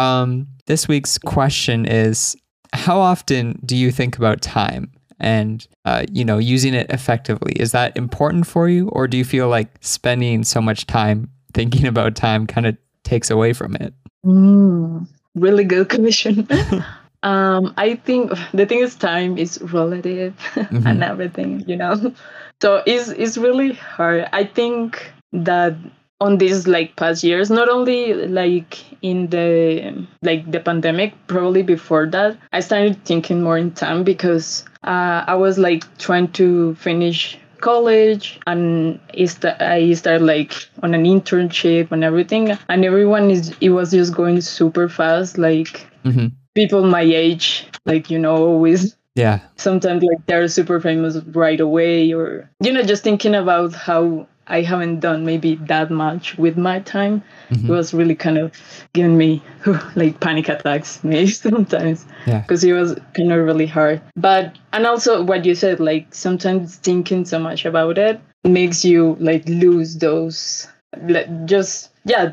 Um, 0.04 0.48
this 0.66 0.88
week's 0.88 1.18
question 1.18 1.86
is 1.86 2.36
How 2.74 3.00
often 3.00 3.60
do 3.66 3.76
you 3.76 3.92
think 3.92 4.18
about 4.18 4.42
time 4.42 4.92
and 5.20 5.66
uh, 5.86 6.06
you 6.12 6.26
know 6.26 6.38
using 6.38 6.74
it 6.74 6.90
effectively. 6.90 7.54
Is 7.54 7.72
that 7.72 7.96
important 7.96 8.46
for 8.46 8.68
you, 8.70 8.90
or 8.90 9.08
do 9.08 9.18
you 9.18 9.24
feel 9.24 9.48
like 9.48 9.70
spending 9.82 10.44
so 10.44 10.62
much 10.62 10.86
time 10.86 11.30
thinking 11.54 11.88
about 11.88 12.16
time 12.16 12.46
kind 12.46 12.68
of 12.68 12.78
takes 13.04 13.30
away 13.32 13.54
from 13.54 13.76
it? 13.78 13.94
Mm, 14.26 15.08
really 15.36 15.64
good 15.64 15.90
question. 15.90 16.48
um, 17.24 17.74
I 17.78 17.96
think 17.96 18.32
the 18.54 18.66
thing 18.66 18.80
is, 18.80 18.96
time 18.96 19.38
is 19.38 19.62
relative 19.62 20.34
Mhm. 20.56 20.86
and 20.90 21.04
everything, 21.04 21.64
you 21.68 21.78
know. 21.78 22.14
So 22.62 22.84
it's 22.86 23.10
it's 23.10 23.38
really 23.38 23.74
hard. 23.74 24.28
I 24.34 24.44
think 24.44 25.12
that 25.32 25.76
on 26.24 26.38
these 26.38 26.68
like 26.68 26.96
past 26.96 27.24
years, 27.24 27.50
not 27.50 27.70
only 27.70 28.14
like 28.14 28.80
in 29.02 29.28
the 29.28 30.06
like 30.22 30.50
the 30.52 30.60
pandemic, 30.60 31.14
probably 31.28 31.64
before 31.64 32.06
that, 32.08 32.38
I 32.54 32.60
started 32.62 33.04
thinking 33.06 33.42
more 33.44 33.58
in 33.58 33.72
time 33.72 34.04
because 34.04 34.66
uh, 34.84 35.24
I 35.28 35.36
was 35.36 35.58
like 35.58 35.84
trying 35.98 36.30
to 36.34 36.76
finish 36.76 37.38
college 37.62 38.40
and 38.48 39.00
I 39.18 39.26
sta- 39.26 39.58
I 39.60 39.94
started 39.94 40.24
like 40.26 40.54
on 40.84 40.94
an 40.94 41.06
internship 41.06 41.92
and 41.92 42.04
everything 42.04 42.58
and 42.70 42.84
everyone 42.86 43.32
is 43.32 43.56
it 43.62 43.70
was 43.70 43.92
just 43.92 44.14
going 44.14 44.42
super 44.42 44.90
fast 44.90 45.38
like 45.38 45.88
hmm 46.04 46.28
people 46.56 46.84
my 46.86 47.02
age 47.02 47.66
like 47.86 48.10
you 48.12 48.20
know 48.20 48.36
always 48.36 48.96
Yeah. 49.16 49.40
sometimes 49.58 50.04
like 50.04 50.26
they're 50.28 50.48
super 50.48 50.80
famous 50.80 51.18
right 51.34 51.60
away 51.60 52.14
or 52.14 52.50
you 52.62 52.72
know 52.74 52.84
just 52.84 53.04
thinking 53.04 53.36
about 53.36 53.74
how 53.74 54.28
I 54.48 54.62
haven't 54.62 55.00
done 55.00 55.26
maybe 55.26 55.56
that 55.68 55.90
much 55.90 56.38
with 56.38 56.58
my 56.58 56.80
time 56.82 57.24
Mhm. 57.50 57.70
it 57.70 57.72
was 57.72 57.94
really 57.94 58.16
kind 58.16 58.38
of 58.38 58.52
giving 58.94 59.18
me 59.18 59.42
like 59.96 60.20
panic 60.20 60.50
attacks 60.50 61.00
maybe 61.12 61.28
sometimes 61.32 62.06
Yeah. 62.28 62.40
because 62.42 62.64
it 62.64 62.74
was 62.74 62.96
kind 63.14 63.32
of 63.32 63.46
really 63.46 63.68
hard 63.68 64.02
but 64.16 64.56
and 64.74 64.86
also 64.86 65.24
what 65.24 65.46
you 65.46 65.56
said 65.56 65.80
like 65.80 66.08
sometimes 66.14 66.76
thinking 66.76 67.26
so 67.26 67.40
much 67.40 67.66
about 67.66 67.98
it 67.98 68.20
makes 68.44 68.84
you 68.84 69.16
like 69.20 69.48
lose 69.48 69.98
those 69.98 70.68
like, 71.08 71.28
just 71.46 71.90
yeah 72.06 72.32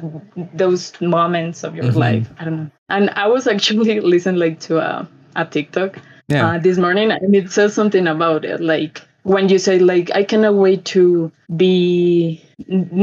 those 0.55 0.93
moments 1.01 1.65
of 1.65 1.75
your 1.77 1.85
Mhm. 1.87 1.97
life 1.97 2.29
i 2.39 2.45
don't 2.45 2.57
know 2.57 2.71
and 2.89 3.11
i 3.11 3.27
was 3.27 3.47
actually 3.47 4.01
listening 4.13 4.41
like 4.41 4.59
to 4.61 4.79
a, 4.79 5.09
a 5.37 5.45
tiktok 5.45 5.99
Yeah. 6.29 6.47
uh, 6.47 6.59
this 6.59 6.79
morning 6.79 7.11
and 7.11 7.35
it 7.35 7.51
says 7.51 7.75
something 7.75 8.07
about 8.07 8.45
it 8.45 8.61
like 8.61 9.03
when 9.35 9.49
you 9.49 9.59
say 9.59 9.79
like 9.79 10.11
i 10.21 10.23
cannot 10.31 10.55
wait 10.55 10.85
to 10.85 11.31
be 11.57 12.43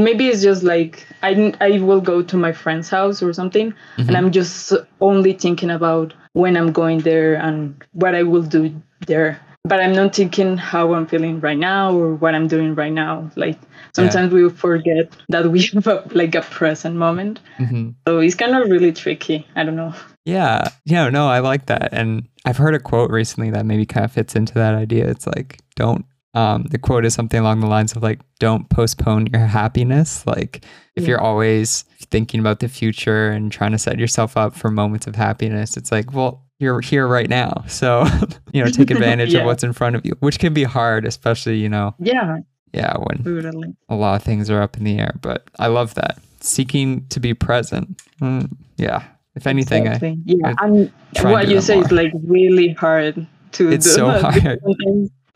maybe 0.06 0.28
it's 0.28 0.42
just 0.42 0.62
like 0.62 1.06
i, 1.22 1.30
I 1.60 1.78
will 1.88 2.00
go 2.12 2.22
to 2.30 2.36
my 2.36 2.52
friend's 2.52 2.88
house 2.96 3.22
or 3.22 3.32
something 3.32 3.68
Mhm. 3.96 4.08
and 4.08 4.16
i'm 4.16 4.30
just 4.40 4.72
only 5.00 5.32
thinking 5.44 5.70
about 5.78 6.08
when 6.42 6.56
i'm 6.58 6.70
going 6.80 6.98
there 7.10 7.34
and 7.46 7.58
what 8.02 8.14
i 8.14 8.22
will 8.30 8.42
do 8.58 8.62
there 9.06 9.30
but 9.70 9.80
i'm 9.80 9.94
not 10.00 10.14
thinking 10.14 10.56
how 10.72 10.84
i'm 10.94 11.06
feeling 11.06 11.40
right 11.40 11.58
now 11.72 11.84
or 12.00 12.14
what 12.22 12.34
i'm 12.34 12.46
doing 12.54 12.74
right 12.82 12.92
now 13.04 13.14
like 13.36 13.58
sometimes 13.98 14.32
we 14.32 14.48
forget 14.50 15.06
that 15.28 15.44
we 15.50 15.60
have 15.74 15.86
a, 15.86 15.96
like 16.20 16.34
a 16.34 16.42
present 16.58 16.94
moment 17.06 17.40
hmm 17.56 17.90
so 18.06 18.18
it's 18.20 18.34
kind 18.42 18.54
of 18.54 18.68
really 18.74 18.92
tricky 18.92 19.46
i 19.56 19.64
don't 19.64 19.76
know 19.76 19.94
Yeah. 20.28 20.68
Yeah. 20.84 21.08
No, 21.10 21.22
I 21.36 21.40
like 21.40 21.64
that. 21.72 21.88
And 21.98 22.28
I've 22.44 22.58
heard 22.62 22.74
a 22.74 22.78
quote 22.90 23.10
recently 23.10 23.50
that 23.54 23.64
maybe 23.64 23.86
kind 23.86 24.04
of 24.04 24.12
fits 24.12 24.36
into 24.36 24.52
that 24.60 24.74
idea. 24.84 25.08
It's 25.08 25.26
like, 25.26 25.56
don't, 25.74 26.04
um, 26.38 26.62
the 26.70 26.78
quote 26.78 27.04
is 27.04 27.14
something 27.14 27.40
along 27.40 27.60
the 27.60 27.66
lines 27.66 27.92
of 27.96 28.02
like, 28.02 28.20
don't 28.38 28.68
postpone 28.70 29.26
your 29.32 29.46
happiness. 29.46 30.26
Like, 30.26 30.64
if 30.94 31.02
Yeah. 31.02 31.08
you're 31.08 31.20
always 31.20 31.84
thinking 32.12 32.40
about 32.40 32.60
the 32.60 32.68
future 32.68 33.30
and 33.30 33.50
trying 33.50 33.72
to 33.72 33.78
set 33.78 33.98
yourself 33.98 34.36
up 34.36 34.54
for 34.54 34.70
moments 34.70 35.06
of 35.06 35.16
happiness, 35.16 35.76
it's 35.76 35.90
like, 35.90 36.12
well, 36.12 36.44
you're 36.60 36.80
here 36.80 37.06
right 37.08 37.28
now. 37.28 37.64
So, 37.68 38.04
you 38.52 38.62
know, 38.62 38.70
take 38.70 38.90
advantage 38.98 39.32
Yeah. 39.32 39.40
of 39.40 39.46
what's 39.46 39.64
in 39.64 39.72
front 39.72 39.96
of 39.96 40.06
you, 40.06 40.12
which 40.20 40.38
can 40.38 40.52
be 40.54 40.64
hard, 40.64 41.04
especially, 41.04 41.56
you 41.58 41.68
know, 41.68 41.94
yeah 41.98 42.38
yeah, 42.74 42.94
when 42.98 43.74
a 43.88 43.94
lot 43.96 44.16
of 44.16 44.22
things 44.22 44.50
are 44.50 44.60
up 44.60 44.76
in 44.76 44.84
the 44.84 44.98
air. 44.98 45.14
But 45.22 45.48
I 45.58 45.68
love 45.68 45.94
that. 45.94 46.18
Seeking 46.40 47.06
to 47.08 47.18
be 47.18 47.32
present. 47.32 48.02
Mm, 48.20 48.50
yeah. 48.76 49.04
If 49.34 49.46
anything, 49.46 49.88
I, 49.88 49.98
yeah, 50.26 50.54
I 50.58 50.66
and 50.66 50.92
what 51.22 51.48
you 51.48 51.60
say 51.62 51.78
is 51.78 51.90
like 51.90 52.12
really 52.24 52.72
hard 52.74 53.14
to 53.52 53.62
do. 53.64 53.70
It's 53.70 53.86
do. 53.86 53.92
so 53.92 54.10
hard. 54.20 54.60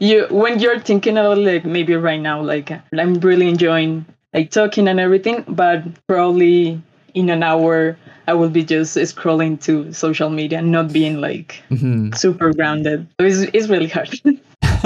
You 0.03 0.27
when 0.31 0.59
you're 0.59 0.81
thinking 0.81 1.17
about 1.17 1.39
like 1.39 1.65
maybe 1.65 1.95
right 1.95 2.19
now, 2.21 2.43
like 2.43 2.73
I'm 2.99 3.15
really 3.21 3.49
enjoying 3.49 4.05
like 4.35 4.51
talking 4.51 4.89
and 4.89 4.99
everything, 4.99 5.45
but 5.47 5.85
probably 6.09 6.83
in 7.15 7.31
an 7.31 7.45
hour 7.45 7.97
I 8.27 8.35
will 8.35 8.51
be 8.51 8.65
just 8.65 8.97
scrolling 8.97 9.61
to 9.63 9.93
social 9.93 10.29
media 10.31 10.59
and 10.59 10.73
not 10.73 10.93
being 10.93 11.21
like 11.21 11.63
Mhm. 11.71 12.17
super 12.19 12.53
grounded. 12.53 13.07
It's 13.21 13.47
it's 13.55 13.69
really 13.69 13.87
hard. 13.87 14.11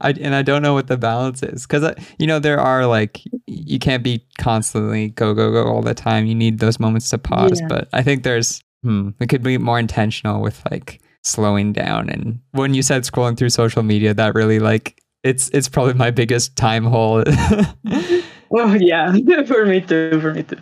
I, 0.00 0.14
and 0.20 0.34
I 0.34 0.42
don't 0.42 0.62
know 0.62 0.74
what 0.74 0.88
the 0.88 0.96
balance 0.96 1.42
is 1.44 1.66
because 1.66 1.94
you 2.18 2.26
know 2.26 2.40
there 2.40 2.58
are 2.58 2.86
like 2.86 3.22
you 3.46 3.78
can't 3.78 4.02
be 4.02 4.24
constantly 4.38 5.10
go 5.10 5.34
go 5.34 5.52
go 5.52 5.70
all 5.70 5.82
the 5.82 5.94
time. 5.94 6.26
You 6.26 6.34
need 6.34 6.58
those 6.58 6.80
moments 6.80 7.10
to 7.10 7.18
pause. 7.18 7.60
Yeah. 7.60 7.68
But 7.68 7.88
I 7.92 8.02
think 8.02 8.24
there's 8.24 8.60
hmm, 8.82 9.10
we 9.20 9.26
could 9.28 9.44
be 9.44 9.56
more 9.58 9.78
intentional 9.78 10.42
with 10.42 10.60
like 10.70 11.00
slowing 11.22 11.72
down. 11.72 12.08
And 12.08 12.40
when 12.52 12.74
you 12.74 12.82
said 12.82 13.02
scrolling 13.02 13.36
through 13.36 13.50
social 13.50 13.82
media, 13.82 14.14
that 14.14 14.34
really 14.34 14.58
like 14.58 15.02
it's 15.24 15.48
it's 15.50 15.68
probably 15.68 15.94
my 15.94 16.10
biggest 16.10 16.56
time 16.56 16.84
hole. 16.84 17.24
oh 18.50 18.74
yeah, 18.74 19.12
for 19.46 19.66
me 19.66 19.80
too. 19.80 20.20
For 20.20 20.34
me 20.34 20.42
too. 20.42 20.58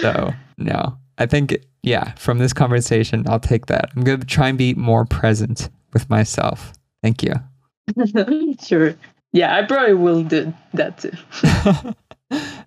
so 0.00 0.32
no, 0.58 0.96
I 1.18 1.26
think 1.26 1.56
yeah. 1.82 2.12
From 2.12 2.38
this 2.38 2.52
conversation, 2.52 3.24
I'll 3.28 3.40
take 3.40 3.66
that. 3.66 3.90
I'm 3.96 4.02
gonna 4.02 4.24
try 4.24 4.48
and 4.48 4.58
be 4.58 4.74
more 4.74 5.04
present 5.04 5.68
with 5.92 6.08
myself. 6.08 6.72
Thank 7.02 7.22
you. 7.22 7.34
sure. 8.62 8.94
Yeah, 9.32 9.56
I 9.56 9.62
probably 9.62 9.94
will 9.94 10.22
do 10.22 10.52
that 10.74 10.98
too. 10.98 11.12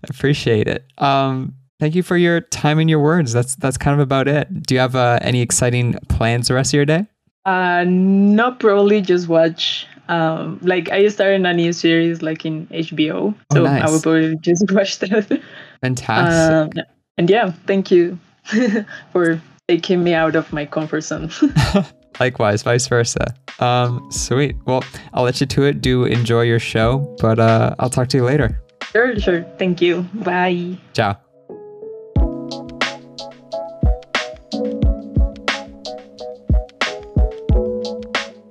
Appreciate 0.09 0.67
it. 0.67 0.85
Um, 0.97 1.55
thank 1.79 1.95
you 1.95 2.03
for 2.03 2.17
your 2.17 2.41
time 2.41 2.79
and 2.79 2.89
your 2.89 2.99
words. 2.99 3.33
That's 3.33 3.55
that's 3.55 3.77
kind 3.77 3.93
of 3.93 3.99
about 3.99 4.27
it. 4.27 4.63
Do 4.63 4.75
you 4.75 4.79
have 4.79 4.95
uh, 4.95 5.19
any 5.21 5.41
exciting 5.41 5.95
plans 6.09 6.47
the 6.47 6.55
rest 6.55 6.73
of 6.73 6.77
your 6.77 6.85
day? 6.85 7.05
Uh, 7.45 7.83
not 7.87 8.59
probably 8.59 9.01
just 9.01 9.27
watch. 9.27 9.87
Um, 10.09 10.59
like 10.61 10.89
I 10.91 11.07
started 11.07 11.45
a 11.45 11.53
new 11.53 11.71
series 11.73 12.21
like 12.21 12.45
in 12.45 12.67
HBO, 12.67 13.33
Oh, 13.51 13.55
so 13.55 13.63
nice. 13.63 13.83
I 13.83 13.89
will 13.89 14.01
probably 14.01 14.35
just 14.37 14.69
watch 14.71 14.99
that. 14.99 15.41
Fantastic. 15.81 16.77
um, 16.77 16.85
and 17.17 17.29
yeah, 17.29 17.51
thank 17.67 17.89
you 17.91 18.19
for 19.13 19.41
taking 19.67 20.03
me 20.03 20.13
out 20.13 20.35
of 20.35 20.51
my 20.51 20.65
comfort 20.65 21.01
zone. 21.01 21.29
Likewise, 22.19 22.63
vice 22.63 22.87
versa. 22.87 23.33
Um, 23.59 24.05
sweet. 24.11 24.55
Well, 24.65 24.83
I'll 25.13 25.23
let 25.23 25.39
you 25.41 25.47
to 25.47 25.63
it. 25.63 25.81
Do 25.81 26.03
enjoy 26.05 26.41
your 26.41 26.59
show, 26.59 27.15
but 27.21 27.39
uh, 27.39 27.75
I'll 27.79 27.89
talk 27.89 28.07
to 28.09 28.17
you 28.17 28.23
later. 28.25 28.61
sure, 28.91 29.17
sure. 29.19 29.43
Thank 29.57 29.81
you. 29.81 30.03
Bye. 30.13 30.77
Ciao. 30.93 31.32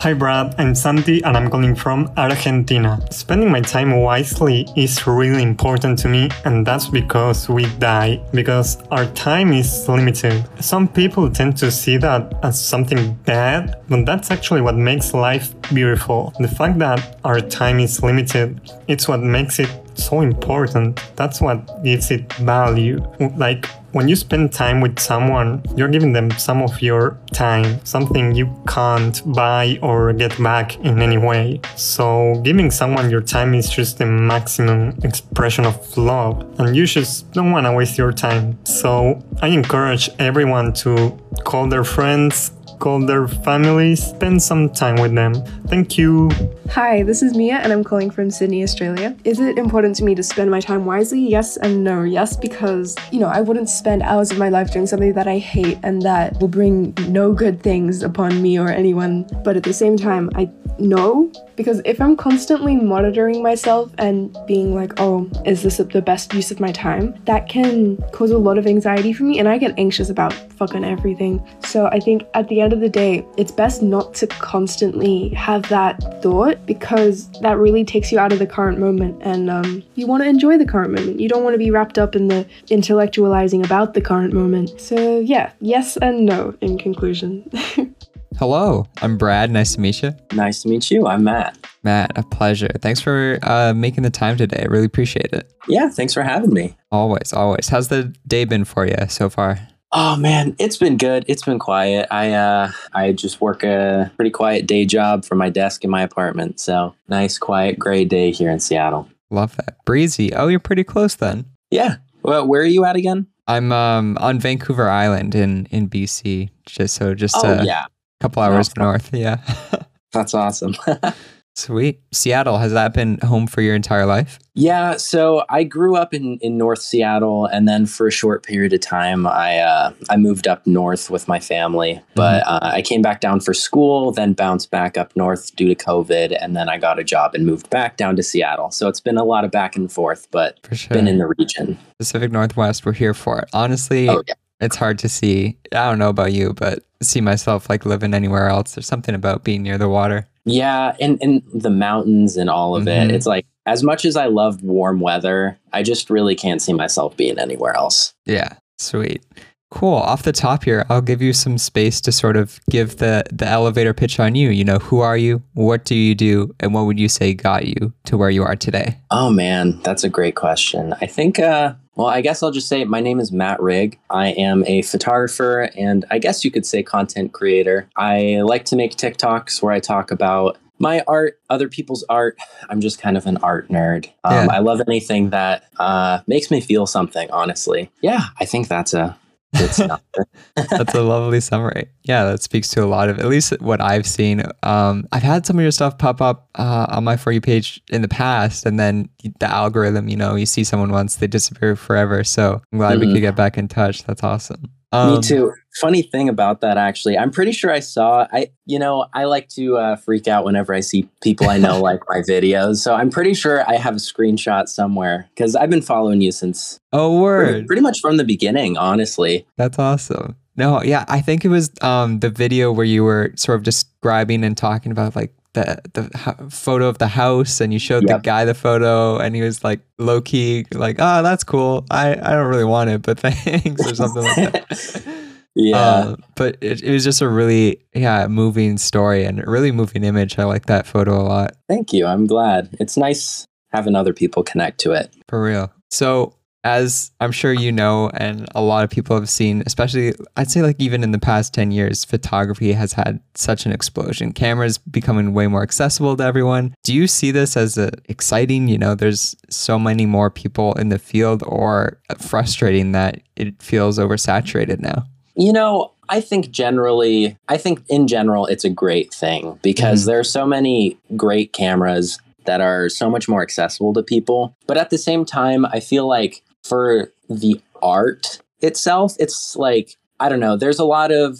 Hi 0.02 0.14
Brad, 0.14 0.56
I'm 0.58 0.74
Santi 0.74 1.22
and 1.22 1.36
I'm 1.36 1.48
calling 1.48 1.76
from 1.76 2.12
Argentina. 2.16 2.98
Spending 3.12 3.52
my 3.52 3.60
time 3.60 4.00
wisely 4.00 4.66
is 4.76 5.06
really 5.06 5.44
important 5.44 5.96
to 6.00 6.08
me 6.08 6.28
and 6.44 6.66
that's 6.66 6.88
because 6.88 7.48
we 7.48 7.66
die, 7.76 8.20
because 8.32 8.82
our 8.90 9.06
time 9.12 9.52
is 9.52 9.88
limited. 9.88 10.44
Some 10.58 10.88
people 10.88 11.30
tend 11.30 11.56
to 11.58 11.70
see 11.70 11.98
that 11.98 12.34
as 12.42 12.60
something 12.60 13.14
bad, 13.24 13.80
but 13.88 14.04
that's 14.04 14.32
actually 14.32 14.60
what 14.60 14.74
makes 14.74 15.14
life 15.14 15.54
beautiful. 15.72 16.34
The 16.40 16.48
fact 16.48 16.80
that 16.80 17.20
our 17.22 17.40
time 17.40 17.78
is 17.78 18.02
limited, 18.02 18.60
it's 18.88 19.06
what 19.06 19.20
makes 19.20 19.60
it 19.60 19.70
so 19.94 20.20
important. 20.20 21.00
That's 21.16 21.40
what 21.40 21.82
gives 21.82 22.10
it 22.10 22.32
value. 22.34 23.02
Like 23.36 23.66
when 23.92 24.08
you 24.08 24.16
spend 24.16 24.52
time 24.52 24.80
with 24.80 24.98
someone, 24.98 25.62
you're 25.76 25.88
giving 25.88 26.12
them 26.12 26.30
some 26.32 26.62
of 26.62 26.80
your 26.80 27.18
time, 27.32 27.84
something 27.84 28.34
you 28.34 28.52
can't 28.66 29.20
buy 29.34 29.78
or 29.82 30.12
get 30.12 30.42
back 30.42 30.76
in 30.80 31.02
any 31.02 31.18
way. 31.18 31.60
So 31.76 32.40
giving 32.42 32.70
someone 32.70 33.10
your 33.10 33.20
time 33.20 33.54
is 33.54 33.68
just 33.68 33.98
the 33.98 34.06
maximum 34.06 34.98
expression 35.04 35.66
of 35.66 35.96
love, 35.98 36.42
and 36.58 36.74
you 36.74 36.86
just 36.86 37.30
don't 37.32 37.50
want 37.50 37.66
to 37.66 37.72
waste 37.72 37.98
your 37.98 38.12
time. 38.12 38.58
So 38.64 39.22
I 39.42 39.48
encourage 39.48 40.08
everyone 40.18 40.72
to 40.74 41.18
call 41.44 41.66
their 41.68 41.84
friends, 41.84 42.52
call 42.82 42.98
their 42.98 43.28
families, 43.28 44.02
spend 44.02 44.42
some 44.42 44.68
time 44.68 44.96
with 45.00 45.14
them. 45.14 45.32
Thank 45.68 45.96
you. 45.96 46.30
Hi, 46.70 47.04
this 47.04 47.22
is 47.22 47.36
Mia, 47.36 47.58
and 47.58 47.72
I'm 47.72 47.84
calling 47.84 48.10
from 48.10 48.28
Sydney, 48.28 48.64
Australia. 48.64 49.16
Is 49.22 49.38
it 49.38 49.56
important 49.56 49.94
to 49.96 50.04
me 50.04 50.16
to 50.16 50.22
spend 50.22 50.50
my 50.50 50.60
time 50.60 50.84
wisely? 50.84 51.20
Yes 51.20 51.56
and 51.56 51.84
no. 51.84 52.02
Yes, 52.02 52.36
because, 52.36 52.96
you 53.12 53.20
know, 53.20 53.28
I 53.28 53.40
wouldn't 53.40 53.68
spend 53.68 54.02
hours 54.02 54.32
of 54.32 54.38
my 54.38 54.48
life 54.48 54.72
doing 54.72 54.86
something 54.86 55.12
that 55.12 55.28
I 55.28 55.38
hate 55.38 55.78
and 55.84 56.02
that 56.02 56.40
will 56.40 56.48
bring 56.48 56.92
no 57.08 57.32
good 57.32 57.62
things 57.62 58.02
upon 58.02 58.42
me 58.42 58.58
or 58.58 58.68
anyone. 58.68 59.26
But 59.44 59.56
at 59.56 59.62
the 59.62 59.72
same 59.72 59.96
time, 59.96 60.28
I 60.34 60.50
no, 60.78 61.30
because 61.56 61.80
if 61.84 62.00
I'm 62.00 62.16
constantly 62.16 62.76
monitoring 62.76 63.42
myself 63.42 63.92
and 63.98 64.36
being 64.46 64.74
like, 64.74 64.98
oh, 64.98 65.28
is 65.44 65.62
this 65.62 65.76
the 65.76 66.02
best 66.02 66.32
use 66.34 66.50
of 66.50 66.60
my 66.60 66.72
time? 66.72 67.14
That 67.26 67.48
can 67.48 67.96
cause 68.12 68.30
a 68.30 68.38
lot 68.38 68.58
of 68.58 68.66
anxiety 68.66 69.12
for 69.12 69.24
me, 69.24 69.38
and 69.38 69.48
I 69.48 69.58
get 69.58 69.78
anxious 69.78 70.10
about 70.10 70.32
fucking 70.32 70.84
everything. 70.84 71.46
So 71.64 71.86
I 71.86 72.00
think 72.00 72.24
at 72.34 72.48
the 72.48 72.60
end 72.60 72.72
of 72.72 72.80
the 72.80 72.88
day, 72.88 73.26
it's 73.36 73.52
best 73.52 73.82
not 73.82 74.14
to 74.14 74.26
constantly 74.26 75.28
have 75.30 75.62
that 75.68 76.22
thought 76.22 76.64
because 76.66 77.30
that 77.40 77.58
really 77.58 77.84
takes 77.84 78.10
you 78.10 78.18
out 78.18 78.32
of 78.32 78.38
the 78.38 78.46
current 78.46 78.78
moment, 78.78 79.20
and 79.22 79.50
um, 79.50 79.82
you 79.94 80.06
want 80.06 80.22
to 80.22 80.28
enjoy 80.28 80.58
the 80.58 80.66
current 80.66 80.92
moment. 80.92 81.20
You 81.20 81.28
don't 81.28 81.44
want 81.44 81.54
to 81.54 81.58
be 81.58 81.70
wrapped 81.70 81.98
up 81.98 82.16
in 82.16 82.28
the 82.28 82.46
intellectualizing 82.68 83.64
about 83.64 83.94
the 83.94 84.00
current 84.00 84.32
moment. 84.32 84.80
So 84.80 85.20
yeah, 85.20 85.52
yes 85.60 85.96
and 85.96 86.26
no 86.26 86.54
in 86.60 86.78
conclusion. 86.78 87.50
Hello, 88.38 88.86
I'm 89.02 89.18
Brad. 89.18 89.50
Nice 89.50 89.74
to 89.74 89.80
meet 89.80 90.02
you. 90.02 90.12
Nice 90.32 90.62
to 90.62 90.68
meet 90.68 90.90
you. 90.90 91.06
I'm 91.06 91.24
Matt. 91.24 91.58
Matt, 91.82 92.12
a 92.16 92.22
pleasure. 92.22 92.70
Thanks 92.80 93.00
for 93.00 93.38
uh, 93.42 93.72
making 93.74 94.02
the 94.02 94.10
time 94.10 94.36
today. 94.36 94.62
I 94.62 94.66
really 94.66 94.86
appreciate 94.86 95.32
it. 95.32 95.52
Yeah, 95.68 95.88
thanks 95.90 96.14
for 96.14 96.22
having 96.22 96.52
me. 96.52 96.76
Always, 96.90 97.32
always. 97.32 97.68
How's 97.68 97.88
the 97.88 98.14
day 98.26 98.44
been 98.44 98.64
for 98.64 98.86
you 98.86 98.96
so 99.08 99.28
far? 99.28 99.58
Oh 99.92 100.16
man, 100.16 100.56
it's 100.58 100.78
been 100.78 100.96
good. 100.96 101.24
It's 101.28 101.42
been 101.42 101.58
quiet. 101.58 102.08
I 102.10 102.32
uh 102.32 102.70
I 102.94 103.12
just 103.12 103.42
work 103.42 103.62
a 103.62 104.10
pretty 104.16 104.30
quiet 104.30 104.66
day 104.66 104.86
job 104.86 105.24
from 105.24 105.36
my 105.38 105.50
desk 105.50 105.84
in 105.84 105.90
my 105.90 106.00
apartment. 106.02 106.58
So 106.60 106.94
nice, 107.08 107.36
quiet, 107.36 107.78
gray 107.78 108.06
day 108.06 108.30
here 108.30 108.50
in 108.50 108.58
Seattle. 108.58 109.06
Love 109.30 109.54
that. 109.56 109.84
Breezy. 109.84 110.32
Oh, 110.32 110.48
you're 110.48 110.60
pretty 110.60 110.84
close 110.84 111.14
then. 111.14 111.44
Yeah. 111.70 111.96
Well, 112.22 112.46
where 112.46 112.62
are 112.62 112.66
you 112.66 112.86
at 112.86 112.96
again? 112.96 113.26
I'm 113.46 113.70
um 113.72 114.16
on 114.18 114.38
Vancouver 114.40 114.88
Island 114.88 115.34
in 115.34 115.66
in 115.66 115.90
BC. 115.90 116.48
Just 116.64 116.94
so 116.94 117.14
just 117.14 117.36
Oh 117.36 117.52
a 117.52 117.64
yeah, 117.64 117.84
couple 118.22 118.42
hours 118.42 118.68
Awesome. 118.70 118.82
north. 118.82 119.10
Yeah. 119.12 119.36
that's 120.12 120.32
awesome. 120.34 120.74
Sweet. 121.54 122.00
Seattle, 122.14 122.56
has 122.56 122.72
that 122.72 122.94
been 122.94 123.18
home 123.18 123.46
for 123.46 123.60
your 123.60 123.74
entire 123.74 124.06
life? 124.06 124.38
yeah. 124.54 124.96
So 124.96 125.44
I 125.50 125.64
grew 125.64 125.96
up 125.96 126.14
in 126.14 126.38
in 126.40 126.56
North 126.56 126.80
Seattle, 126.80 127.44
and 127.44 127.68
then 127.68 127.84
for 127.84 128.06
a 128.06 128.10
short 128.10 128.42
period 128.42 128.72
of 128.72 128.80
time, 128.80 129.26
I 129.26 129.58
uh, 129.58 129.92
I 130.08 130.16
moved 130.16 130.48
up 130.48 130.66
north 130.66 131.10
with 131.10 131.28
my 131.28 131.38
family. 131.40 132.00
But 132.14 132.42
uh, 132.46 132.60
I 132.62 132.80
came 132.80 133.02
back 133.02 133.20
down 133.20 133.40
for 133.40 133.52
school, 133.52 134.12
then 134.12 134.32
bounced 134.32 134.70
back 134.70 134.96
up 134.96 135.14
north 135.14 135.54
due 135.54 135.68
to 135.68 135.74
COVID, 135.74 136.34
and 136.40 136.56
then 136.56 136.70
I 136.70 136.78
got 136.78 136.98
a 136.98 137.04
job 137.04 137.34
and 137.34 137.44
moved 137.44 137.68
back 137.68 137.98
down 137.98 138.16
to 138.16 138.22
Seattle. 138.22 138.70
So 138.70 138.88
it's 138.88 139.00
been 139.00 139.18
a 139.18 139.24
lot 139.24 139.44
of 139.44 139.50
back 139.50 139.76
and 139.76 139.92
forth, 139.92 140.28
but 140.30 140.58
For 140.66 140.74
sure. 140.74 140.94
been 140.96 141.06
in 141.06 141.18
the 141.18 141.30
region. 141.38 141.76
Pacific 141.98 142.32
Northwest, 142.32 142.86
we're 142.86 142.92
here 142.94 143.12
for 143.14 143.40
it. 143.40 143.50
Honestly, 143.52 144.08
Oh 144.08 144.22
yeah. 144.26 144.34
It's 144.62 144.76
hard 144.76 144.98
to 145.00 145.08
see. 145.08 145.58
I 145.72 145.90
don't 145.90 145.98
know 145.98 146.08
about 146.08 146.32
you, 146.32 146.54
but 146.54 146.84
see 147.02 147.20
myself 147.20 147.68
like 147.68 147.84
living 147.84 148.14
anywhere 148.14 148.48
else. 148.48 148.74
There's 148.74 148.86
something 148.86 149.14
about 149.14 149.44
being 149.44 149.62
near 149.62 149.76
the 149.76 149.88
water. 149.88 150.26
Yeah, 150.44 150.96
and 151.00 151.18
and 151.20 151.42
the 151.52 151.70
mountains 151.70 152.36
and 152.36 152.48
all 152.48 152.74
of 152.74 152.84
Mhm. 152.84 153.04
it. 153.06 153.10
It's 153.14 153.26
like 153.26 153.44
as 153.66 153.82
much 153.82 154.04
as 154.04 154.16
I 154.16 154.26
love 154.26 154.62
warm 154.62 155.00
weather, 155.00 155.58
I 155.72 155.82
just 155.82 156.08
really 156.10 156.34
can't 156.34 156.60
see 156.62 156.72
myself 156.72 157.16
being 157.16 157.38
anywhere 157.38 157.76
else. 157.76 158.14
Yeah, 158.26 158.54
sweet. 158.78 159.22
Cool. 159.70 159.94
Off 159.94 160.22
the 160.24 160.32
top 160.32 160.64
here, 160.64 160.84
I'll 160.90 161.00
give 161.00 161.22
you 161.22 161.32
some 161.32 161.56
space 161.56 162.00
to 162.02 162.12
sort 162.12 162.36
of 162.36 162.60
give 162.68 162.96
the 162.98 163.24
the 163.32 163.46
elevator 163.46 163.94
pitch 163.94 164.20
on 164.20 164.34
you. 164.34 164.50
You 164.50 164.64
know, 164.64 164.78
who 164.78 165.00
are 165.00 165.16
you? 165.16 165.42
What 165.54 165.84
do 165.84 165.94
you 165.94 166.14
do? 166.14 166.54
And 166.60 166.74
what 166.74 166.84
would 166.86 166.98
you 166.98 167.08
say 167.08 167.32
got 167.34 167.64
you 167.66 167.92
to 168.04 168.16
where 168.18 168.28
you 168.30 168.42
are 168.42 168.56
today? 168.56 168.98
Oh 169.10 169.30
man, 169.30 169.80
that's 169.82 170.04
a 170.04 170.10
great 170.10 170.34
question. 170.34 170.92
I 171.00 171.06
think 171.06 171.38
uh 171.38 171.74
well, 171.94 172.06
I 172.06 172.20
guess 172.20 172.42
I'll 172.42 172.50
just 172.50 172.68
say 172.68 172.84
my 172.84 173.00
name 173.00 173.20
is 173.20 173.32
Matt 173.32 173.60
Rigg. 173.60 173.98
I 174.10 174.28
am 174.28 174.64
a 174.66 174.82
photographer 174.82 175.70
and 175.76 176.04
I 176.10 176.18
guess 176.18 176.44
you 176.44 176.50
could 176.50 176.66
say 176.66 176.82
content 176.82 177.32
creator. 177.32 177.88
I 177.96 178.40
like 178.42 178.64
to 178.66 178.76
make 178.76 178.92
TikToks 178.92 179.62
where 179.62 179.72
I 179.72 179.80
talk 179.80 180.10
about 180.10 180.58
my 180.78 181.04
art, 181.06 181.38
other 181.48 181.68
people's 181.68 182.04
art. 182.08 182.36
I'm 182.68 182.80
just 182.80 183.00
kind 183.00 183.16
of 183.16 183.26
an 183.26 183.36
art 183.38 183.68
nerd. 183.68 184.06
Um, 184.24 184.46
Yeah. 184.46 184.48
I 184.50 184.58
love 184.58 184.80
anything 184.88 185.30
that 185.30 185.64
uh, 185.78 186.20
makes 186.26 186.50
me 186.50 186.60
feel 186.60 186.86
something, 186.86 187.30
honestly. 187.30 187.90
Yeah, 188.00 188.22
I 188.40 188.44
think 188.46 188.68
that's 188.68 188.92
a. 188.92 189.16
That's 190.56 190.94
a 190.94 191.02
lovely 191.02 191.40
summary. 191.40 191.88
Yeah, 192.04 192.24
that 192.24 192.42
speaks 192.42 192.68
to 192.70 192.82
a 192.82 192.86
lot 192.86 193.08
of 193.08 193.18
at 193.18 193.26
least 193.26 193.52
what 193.60 193.80
I've 193.80 194.06
seen. 194.06 194.42
Um, 194.62 195.06
I've 195.12 195.22
had 195.22 195.46
some 195.46 195.58
of 195.58 195.62
your 195.62 195.70
stuff 195.70 195.98
pop 195.98 196.20
up 196.20 196.48
uh, 196.54 196.86
on 196.90 197.04
my 197.04 197.16
for 197.16 197.32
you 197.32 197.40
page 197.40 197.80
in 197.90 198.02
the 198.02 198.08
past, 198.08 198.64
and 198.66 198.78
then 198.78 199.08
the 199.40 199.46
algorithm. 199.50 200.08
You 200.08 200.16
know, 200.16 200.34
you 200.36 200.46
see 200.46 200.64
someone 200.64 200.90
once, 200.90 201.16
they 201.16 201.26
disappear 201.26 201.76
forever. 201.76 202.24
So 202.24 202.60
I'm 202.72 202.78
glad 202.78 202.98
we 202.98 203.06
Mhm. 203.06 203.12
could 203.14 203.20
get 203.20 203.36
back 203.36 203.58
in 203.58 203.68
touch. 203.68 204.04
That's 204.04 204.22
awesome. 204.22 204.70
Um, 204.92 205.14
Me 205.14 205.20
too. 205.22 205.52
Funny 205.80 206.02
thing 206.02 206.28
about 206.28 206.60
that, 206.60 206.76
actually, 206.76 207.16
I'm 207.16 207.30
pretty 207.30 207.52
sure 207.52 207.70
I 207.70 207.80
saw. 207.80 208.26
I, 208.30 208.50
you 208.66 208.78
know, 208.78 209.06
I 209.14 209.24
like 209.24 209.48
to 209.50 209.78
uh, 209.78 209.96
freak 209.96 210.28
out 210.28 210.44
whenever 210.44 210.74
I 210.74 210.80
see 210.80 211.08
people 211.22 211.48
I 211.48 211.56
know 211.56 211.80
like 211.90 212.00
my 212.10 212.18
videos. 212.18 212.76
So 212.76 212.94
I'm 212.94 213.08
pretty 213.08 213.32
sure 213.32 213.66
I 213.68 213.76
have 213.76 213.94
a 213.94 213.98
screenshot 213.98 214.68
somewhere 214.68 215.30
because 215.34 215.56
I've 215.56 215.70
been 215.70 215.80
following 215.80 216.20
you 216.20 216.30
since 216.30 216.78
Oh, 216.92 217.08
pretty, 217.26 217.52
word. 217.60 217.66
pretty 217.66 217.80
much 217.82 218.00
from 218.00 218.18
the 218.18 218.24
beginning. 218.24 218.76
Honestly, 218.76 219.46
That's 219.56 219.78
awesome. 219.78 220.36
No, 220.56 220.82
yeah, 220.82 221.06
I 221.08 221.22
think 221.22 221.46
it 221.46 221.48
was 221.48 221.70
um 221.80 222.20
the 222.20 222.28
video 222.28 222.70
where 222.70 222.84
you 222.84 223.02
were 223.04 223.32
sort 223.36 223.56
of 223.56 223.62
describing 223.62 224.44
and 224.44 224.54
talking 224.54 224.92
about 224.92 225.16
like 225.16 225.32
the 225.54 225.80
the 225.92 226.50
photo 226.50 226.88
of 226.88 226.98
the 226.98 227.08
house, 227.08 227.60
and 227.60 227.72
you 227.72 227.78
showed 227.78 228.08
Yep. 228.08 228.18
the 228.18 228.22
guy 228.22 228.44
the 228.44 228.54
photo, 228.54 229.18
and 229.18 229.34
he 229.34 229.42
was 229.42 229.62
like 229.62 229.80
low 229.98 230.20
key, 230.20 230.66
like, 230.72 230.96
"Oh, 230.98 231.22
that's 231.22 231.44
cool. 231.44 231.84
I 231.90 232.12
I 232.12 232.32
don't 232.32 232.48
really 232.48 232.64
want 232.64 232.90
it, 232.90 233.02
but 233.02 233.18
thanks," 233.20 233.86
or 233.86 233.94
something 233.94 234.22
like 234.22 234.52
that. 234.52 235.02
yeah. 235.54 235.76
Uh, 235.76 236.16
but 236.36 236.56
it, 236.60 236.82
it 236.82 236.92
was 236.92 237.04
just 237.04 237.20
a 237.20 237.28
really 237.28 237.80
yeah 237.94 238.26
moving 238.28 238.78
story 238.78 239.24
and 239.24 239.40
a 239.40 239.50
really 239.50 239.72
moving 239.72 240.04
image. 240.04 240.38
I 240.38 240.44
like 240.44 240.66
that 240.66 240.86
photo 240.86 241.20
a 241.20 241.24
lot. 241.24 241.56
Thank 241.68 241.92
you. 241.92 242.06
I'm 242.06 242.26
glad. 242.26 242.70
It's 242.80 242.96
nice 242.96 243.46
having 243.72 243.94
other 243.94 244.12
people 244.12 244.42
connect 244.42 244.80
to 244.80 244.92
it. 244.92 245.14
For 245.28 245.42
real. 245.42 245.72
So, 245.90 246.34
as 246.64 247.10
I'm 247.20 247.32
sure 247.32 247.52
you 247.52 247.72
know, 247.72 248.10
and 248.14 248.48
a 248.54 248.62
lot 248.62 248.84
of 248.84 248.90
people 248.90 249.16
have 249.16 249.28
seen, 249.28 249.62
especially 249.66 250.14
I'd 250.36 250.50
say 250.50 250.62
like 250.62 250.76
even 250.78 251.02
in 251.02 251.10
the 251.10 251.18
past 251.18 251.52
10 251.54 251.72
years, 251.72 252.04
photography 252.04 252.72
has 252.72 252.92
had 252.92 253.20
such 253.34 253.66
an 253.66 253.72
explosion. 253.72 254.32
Cameras 254.32 254.78
becoming 254.78 255.34
way 255.34 255.46
more 255.48 255.62
accessible 255.62 256.16
to 256.16 256.22
everyone. 256.24 256.74
Do 256.84 256.94
you 256.94 257.06
see 257.06 257.30
this 257.30 257.56
as 257.56 257.76
a 257.76 257.90
exciting? 258.08 258.68
You 258.68 258.78
know, 258.78 258.94
there's 258.94 259.34
so 259.50 259.78
many 259.78 260.06
more 260.06 260.30
people 260.30 260.74
in 260.74 260.88
the 260.88 260.98
field, 260.98 261.42
or 261.46 261.98
frustrating 262.18 262.92
that 262.92 263.20
it 263.36 263.60
feels 263.60 263.98
oversaturated 263.98 264.80
now? 264.80 265.04
You 265.34 265.52
know, 265.52 265.92
I 266.08 266.20
think 266.20 266.50
generally, 266.50 267.36
I 267.48 267.56
think 267.56 267.82
in 267.88 268.06
general, 268.06 268.46
it's 268.46 268.64
a 268.64 268.70
great 268.70 269.12
thing 269.12 269.58
because 269.62 270.02
Mhm. 270.02 270.06
there 270.06 270.18
are 270.20 270.24
so 270.24 270.46
many 270.46 270.98
great 271.16 271.52
cameras 271.52 272.18
that 272.44 272.60
are 272.60 272.88
so 272.88 273.08
much 273.08 273.28
more 273.28 273.40
accessible 273.42 273.92
to 273.94 274.02
people. 274.02 274.54
But 274.66 274.76
at 274.76 274.90
the 274.90 274.98
same 274.98 275.24
time, 275.24 275.64
I 275.66 275.80
feel 275.80 276.06
like 276.06 276.42
for 276.64 277.12
the 277.28 277.60
art 277.82 278.40
itself, 278.60 279.14
it's 279.18 279.56
like, 279.56 279.96
I 280.20 280.28
don't 280.28 280.40
know, 280.40 280.56
there's 280.56 280.78
a 280.78 280.84
lot 280.84 281.10
of, 281.12 281.38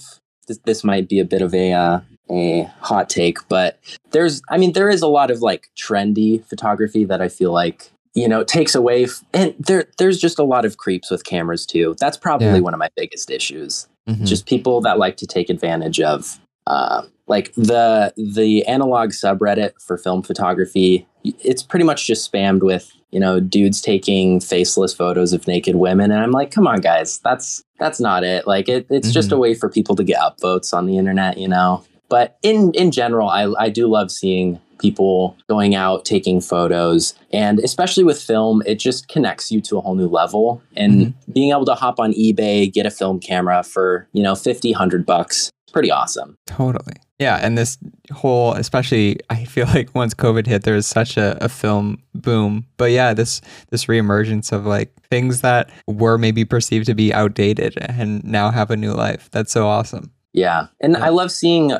this, 0.49 0.59
this 0.65 0.85
might 0.85 1.09
be 1.09 1.19
a 1.21 1.25
bit 1.25 1.43
of 1.43 1.55
a, 1.55 1.73
uh, 1.73 2.01
a 2.31 2.63
hot 2.81 3.09
take, 3.11 3.39
but 3.49 3.79
there's, 4.11 4.43
I 4.49 4.57
mean, 4.59 4.73
there 4.73 4.89
is 4.91 5.03
a 5.03 5.07
lot 5.07 5.31
of 5.31 5.41
like 5.43 5.69
trendy 5.77 6.45
photography 6.47 7.05
that 7.05 7.21
I 7.21 7.29
feel 7.29 7.53
like 7.53 7.91
you 8.15 8.29
know 8.29 8.45
takes 8.45 8.75
away 8.75 9.05
f- 9.05 9.25
and 9.33 9.55
there 9.59 9.87
there's 9.97 10.21
just 10.21 10.39
a 10.39 10.43
lot 10.43 10.67
of 10.67 10.77
creeps 10.77 11.11
with 11.11 11.25
cameras 11.25 11.65
too 11.65 11.97
that's 11.99 12.19
probably 12.19 12.47
Yeah. 12.47 12.59
one 12.59 12.75
of 12.75 12.79
my 12.79 12.91
biggest 12.95 13.31
issues 13.31 13.89
Mhm. 14.07 14.27
just 14.27 14.45
people 14.45 14.83
that 14.83 14.99
like 14.99 15.17
to 15.17 15.27
take 15.27 15.49
advantage 15.49 15.99
of 15.99 16.39
uh, 16.67 17.05
like 17.27 17.55
the 17.55 18.13
the 18.19 18.67
analog 18.67 19.13
subreddit 19.13 19.73
for 19.81 19.97
film 19.97 20.23
photography 20.23 21.07
it's 21.25 21.63
pretty 21.63 21.85
much 21.85 22.07
just 22.07 22.31
spammed 22.31 22.63
with 22.63 22.93
you 23.11 23.21
know 23.21 23.41
dudes 23.41 23.81
taking 23.81 24.41
faceless 24.41 24.95
photos 24.95 25.33
of 25.33 25.47
naked 25.47 25.77
women. 25.77 26.11
And 26.11 26.21
i'm 26.21 26.33
like 26.33 26.51
come 26.51 26.67
on 26.67 26.81
guys 26.81 27.19
that's 27.19 27.63
that's 27.79 28.01
not 28.01 28.25
it. 28.25 28.47
Like 28.47 28.69
it, 28.69 28.87
it's 28.91 29.11
just 29.13 29.29
mm-hmm. 29.29 29.37
a 29.37 29.41
way 29.41 29.55
for 29.55 29.69
people 29.69 29.97
to 29.97 30.05
get 30.05 30.21
upvotes 30.21 30.73
on 30.73 30.87
the 30.87 30.99
internet 30.99 31.39
you 31.39 31.49
know? 31.49 31.85
But 32.09 32.39
in 32.43 32.73
in 32.75 32.91
general 32.91 33.29
i 33.29 33.53
i 33.59 33.69
do 33.69 33.87
love 33.87 34.11
seeing 34.11 34.61
people 34.79 35.37
going 35.49 35.77
out 35.77 36.05
taking 36.05 36.41
photos. 36.41 37.15
And 37.33 37.61
especially 37.61 38.03
with 38.03 38.21
film 38.21 38.63
it 38.67 38.77
just 38.77 39.09
connects 39.09 39.53
you 39.53 39.61
to 39.63 39.79
a 39.79 39.81
whole 39.81 39.95
new 39.95 40.09
level. 40.09 40.61
And 40.77 40.93
mm-hmm. 40.93 41.33
being 41.33 41.51
able 41.51 41.67
to 41.67 41.75
hop 41.75 42.01
on 42.01 42.13
ebay 42.13 42.73
get 42.73 42.87
a 42.87 42.91
film 42.91 43.21
camera 43.21 43.63
for 43.63 44.09
you 44.13 44.23
know 44.23 44.35
50 44.35 44.73
100 44.73 45.07
bucks 45.07 45.53
pretty 45.73 45.91
awesome. 45.91 46.37
Totally. 46.47 46.95
Yeah. 47.23 47.39
And 47.43 47.57
this 47.57 47.79
whole, 48.13 48.53
especially, 48.55 49.19
I 49.31 49.45
feel 49.45 49.67
like 49.67 49.95
once 49.95 50.15
COVID 50.15 50.47
hit, 50.47 50.63
there 50.65 50.75
was 50.75 50.87
such 50.87 51.17
a, 51.17 51.37
a 51.45 51.49
film 51.49 52.03
boom. 52.15 52.67
But 52.77 52.91
yeah, 52.91 53.15
this 53.15 53.41
this 53.71 53.87
reemergence 53.87 54.53
of 54.53 54.67
like 54.67 54.91
things 55.11 55.41
that 55.43 55.71
were 55.87 56.19
maybe 56.19 56.45
perceived 56.45 56.87
to 56.87 56.95
be 56.95 57.13
outdated 57.15 57.79
and 57.81 58.23
now 58.25 58.51
have 58.51 58.71
a 58.71 58.77
new 58.77 58.93
life. 58.93 59.29
That's 59.31 59.53
so 59.53 59.67
awesome. 59.67 60.11
yeah 60.35 60.69
and 60.81 60.93
Yeah. 60.97 61.05
i 61.07 61.11
love 61.11 61.31
seeing 61.31 61.73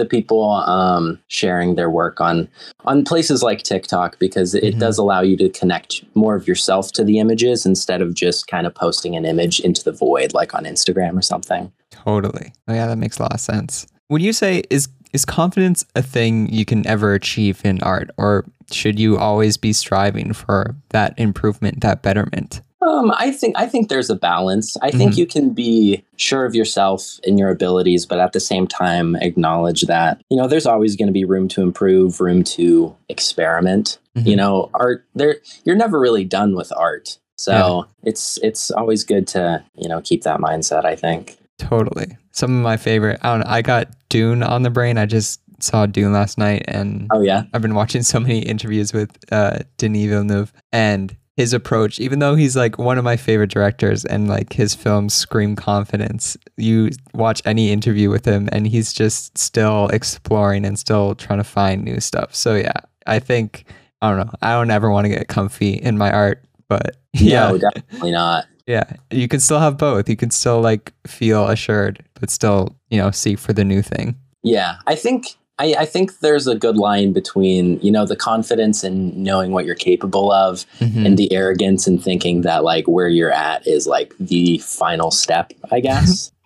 the 0.00 0.04
people 0.06 0.42
um, 0.76 1.18
sharing 1.28 1.74
their 1.74 1.90
work 1.90 2.20
on 2.20 2.48
on 2.84 3.02
places 3.04 3.42
like 3.42 3.60
tiktok 3.64 4.16
because 4.20 4.54
it 4.54 4.74
Mhm. 4.74 4.78
does 4.84 4.96
allow 4.98 5.22
you 5.30 5.36
to 5.42 5.48
connect 5.60 5.90
more 6.14 6.36
of 6.36 6.46
yourself 6.46 6.92
to 6.92 7.02
the 7.04 7.18
images 7.18 7.66
instead 7.66 8.00
of 8.00 8.14
just 8.14 8.46
kind 8.46 8.64
of 8.68 8.72
posting 8.74 9.16
an 9.16 9.24
image 9.24 9.58
into 9.68 9.82
the 9.82 9.90
void 10.06 10.32
like 10.40 10.54
on 10.54 10.64
instagram 10.72 11.18
or 11.18 11.22
something 11.32 11.72
Totally. 11.90 12.52
Oh 12.68 12.74
yeah, 12.74 12.86
that 12.86 12.98
makes 12.98 13.18
a 13.18 13.22
lot 13.22 13.34
of 13.34 13.40
sense. 13.40 13.86
Would 14.08 14.22
you 14.22 14.32
say 14.32 14.62
is 14.70 14.88
is 15.12 15.24
confidence 15.24 15.84
a 15.94 16.02
thing 16.02 16.52
you 16.52 16.64
can 16.64 16.86
ever 16.86 17.14
achieve 17.14 17.60
in 17.64 17.82
art, 17.82 18.10
or 18.18 18.44
should 18.70 18.98
you 18.98 19.16
always 19.16 19.56
be 19.56 19.72
striving 19.72 20.32
for 20.32 20.74
that 20.90 21.18
improvement, 21.18 21.80
that 21.80 22.02
betterment? 22.02 22.60
Um, 22.82 23.10
I 23.16 23.30
think 23.32 23.56
I 23.58 23.66
think 23.66 23.88
there's 23.88 24.10
a 24.10 24.14
balance. 24.16 24.76
I 24.82 24.90
think 24.90 25.14
Mhm. 25.14 25.16
you 25.16 25.26
can 25.26 25.50
be 25.50 26.04
sure 26.16 26.44
of 26.44 26.54
yourself 26.54 27.18
and 27.26 27.38
your 27.38 27.50
abilities, 27.50 28.06
but 28.06 28.20
at 28.20 28.32
the 28.32 28.38
same 28.40 28.66
time 28.66 29.16
acknowledge 29.16 29.82
that 29.82 30.20
you 30.30 30.36
know 30.36 30.46
there's 30.46 30.66
always 30.66 30.94
going 30.94 31.06
to 31.08 31.12
be 31.12 31.24
room 31.24 31.48
to 31.48 31.62
improve, 31.62 32.20
room 32.20 32.44
to 32.44 32.94
experiment. 33.08 33.98
Mhm. 34.16 34.26
You 34.26 34.36
know, 34.36 34.70
art. 34.74 35.04
There, 35.14 35.36
you're 35.64 35.76
never 35.76 35.98
really 35.98 36.24
done 36.24 36.54
with 36.54 36.72
art, 36.76 37.18
so 37.36 37.52
Yeah. 37.52 38.10
it's 38.10 38.38
it's 38.42 38.70
always 38.70 39.02
good 39.04 39.26
to 39.28 39.62
you 39.76 39.88
know 39.88 40.00
keep 40.00 40.22
that 40.22 40.38
mindset. 40.40 40.84
I 40.84 40.94
think. 40.94 41.38
Totally. 41.58 42.16
Some 42.32 42.56
of 42.56 42.62
my 42.62 42.76
favorite. 42.76 43.18
I 43.22 43.30
don't 43.30 43.40
know. 43.40 43.46
I 43.50 43.62
got 43.62 43.88
Dune 44.08 44.42
on 44.42 44.62
the 44.62 44.70
brain. 44.70 44.98
I 44.98 45.06
just 45.06 45.40
saw 45.58 45.86
Dune 45.86 46.12
last 46.12 46.38
night, 46.38 46.64
and 46.68 47.08
Oh 47.12 47.22
yeah, 47.22 47.44
I've 47.52 47.62
been 47.62 47.74
watching 47.74 48.02
so 48.02 48.20
many 48.20 48.40
interviews 48.40 48.92
with 48.92 49.10
uh, 49.32 49.60
Denis 49.78 50.06
Villeneuve 50.06 50.52
and 50.72 51.16
his 51.36 51.52
approach. 51.52 51.98
Even 51.98 52.18
though 52.18 52.34
he's 52.34 52.56
like 52.56 52.78
one 52.78 52.98
of 52.98 53.04
my 53.04 53.16
favorite 53.16 53.50
directors, 53.50 54.04
and 54.04 54.28
like 54.28 54.52
his 54.52 54.74
films 54.74 55.14
scream 55.14 55.56
confidence. 55.56 56.36
You 56.56 56.90
watch 57.14 57.40
any 57.44 57.72
interview 57.72 58.10
with 58.10 58.24
him, 58.24 58.48
and 58.52 58.66
he's 58.66 58.92
just 58.92 59.36
still 59.38 59.88
exploring 59.88 60.64
and 60.64 60.78
still 60.78 61.14
trying 61.14 61.38
to 61.38 61.44
find 61.44 61.84
new 61.84 62.00
stuff. 62.00 62.34
So 62.34 62.54
yeah, 62.54 62.80
I 63.06 63.18
think 63.18 63.64
I 64.02 64.10
don't 64.10 64.26
know. 64.26 64.32
I 64.42 64.52
don't 64.52 64.70
ever 64.70 64.90
want 64.90 65.06
to 65.06 65.08
get 65.08 65.28
comfy 65.28 65.74
in 65.74 65.96
my 65.96 66.10
art, 66.12 66.44
but 66.68 66.96
yeah, 67.14 67.50
no, 67.50 67.58
definitely 67.58 68.12
not. 68.12 68.44
Yeah, 68.66 68.84
you 69.10 69.28
can 69.28 69.40
still 69.40 69.58
have 69.60 69.78
both. 69.78 70.08
You 70.08 70.16
can 70.16 70.30
still 70.30 70.60
like 70.60 70.92
feel 71.06 71.48
assured, 71.48 72.04
but 72.20 72.30
still, 72.30 72.76
you 72.90 72.98
know, 72.98 73.10
seek 73.10 73.38
for 73.38 73.52
the 73.52 73.64
new 73.64 73.82
thing. 73.82 74.16
Yeah, 74.42 74.76
I 74.86 74.94
think 74.94 75.26
I, 75.58 75.74
I 75.78 75.84
think 75.86 76.18
there's 76.18 76.46
a 76.46 76.54
good 76.54 76.76
line 76.76 77.12
between 77.12 77.80
you 77.80 77.90
know 77.90 78.04
the 78.06 78.16
confidence 78.16 78.84
and 78.84 79.16
knowing 79.16 79.52
what 79.52 79.64
you're 79.64 79.74
capable 79.74 80.30
of, 80.30 80.66
Mhm. 80.80 81.06
and 81.06 81.16
the 81.18 81.32
arrogance 81.32 81.86
and 81.86 82.02
thinking 82.02 82.42
that 82.42 82.62
like 82.64 82.86
where 82.86 83.08
you're 83.08 83.32
at 83.32 83.66
is 83.66 83.86
like 83.86 84.14
the 84.20 84.58
final 84.58 85.10
step. 85.10 85.52
I 85.70 85.80
guess. 85.80 86.32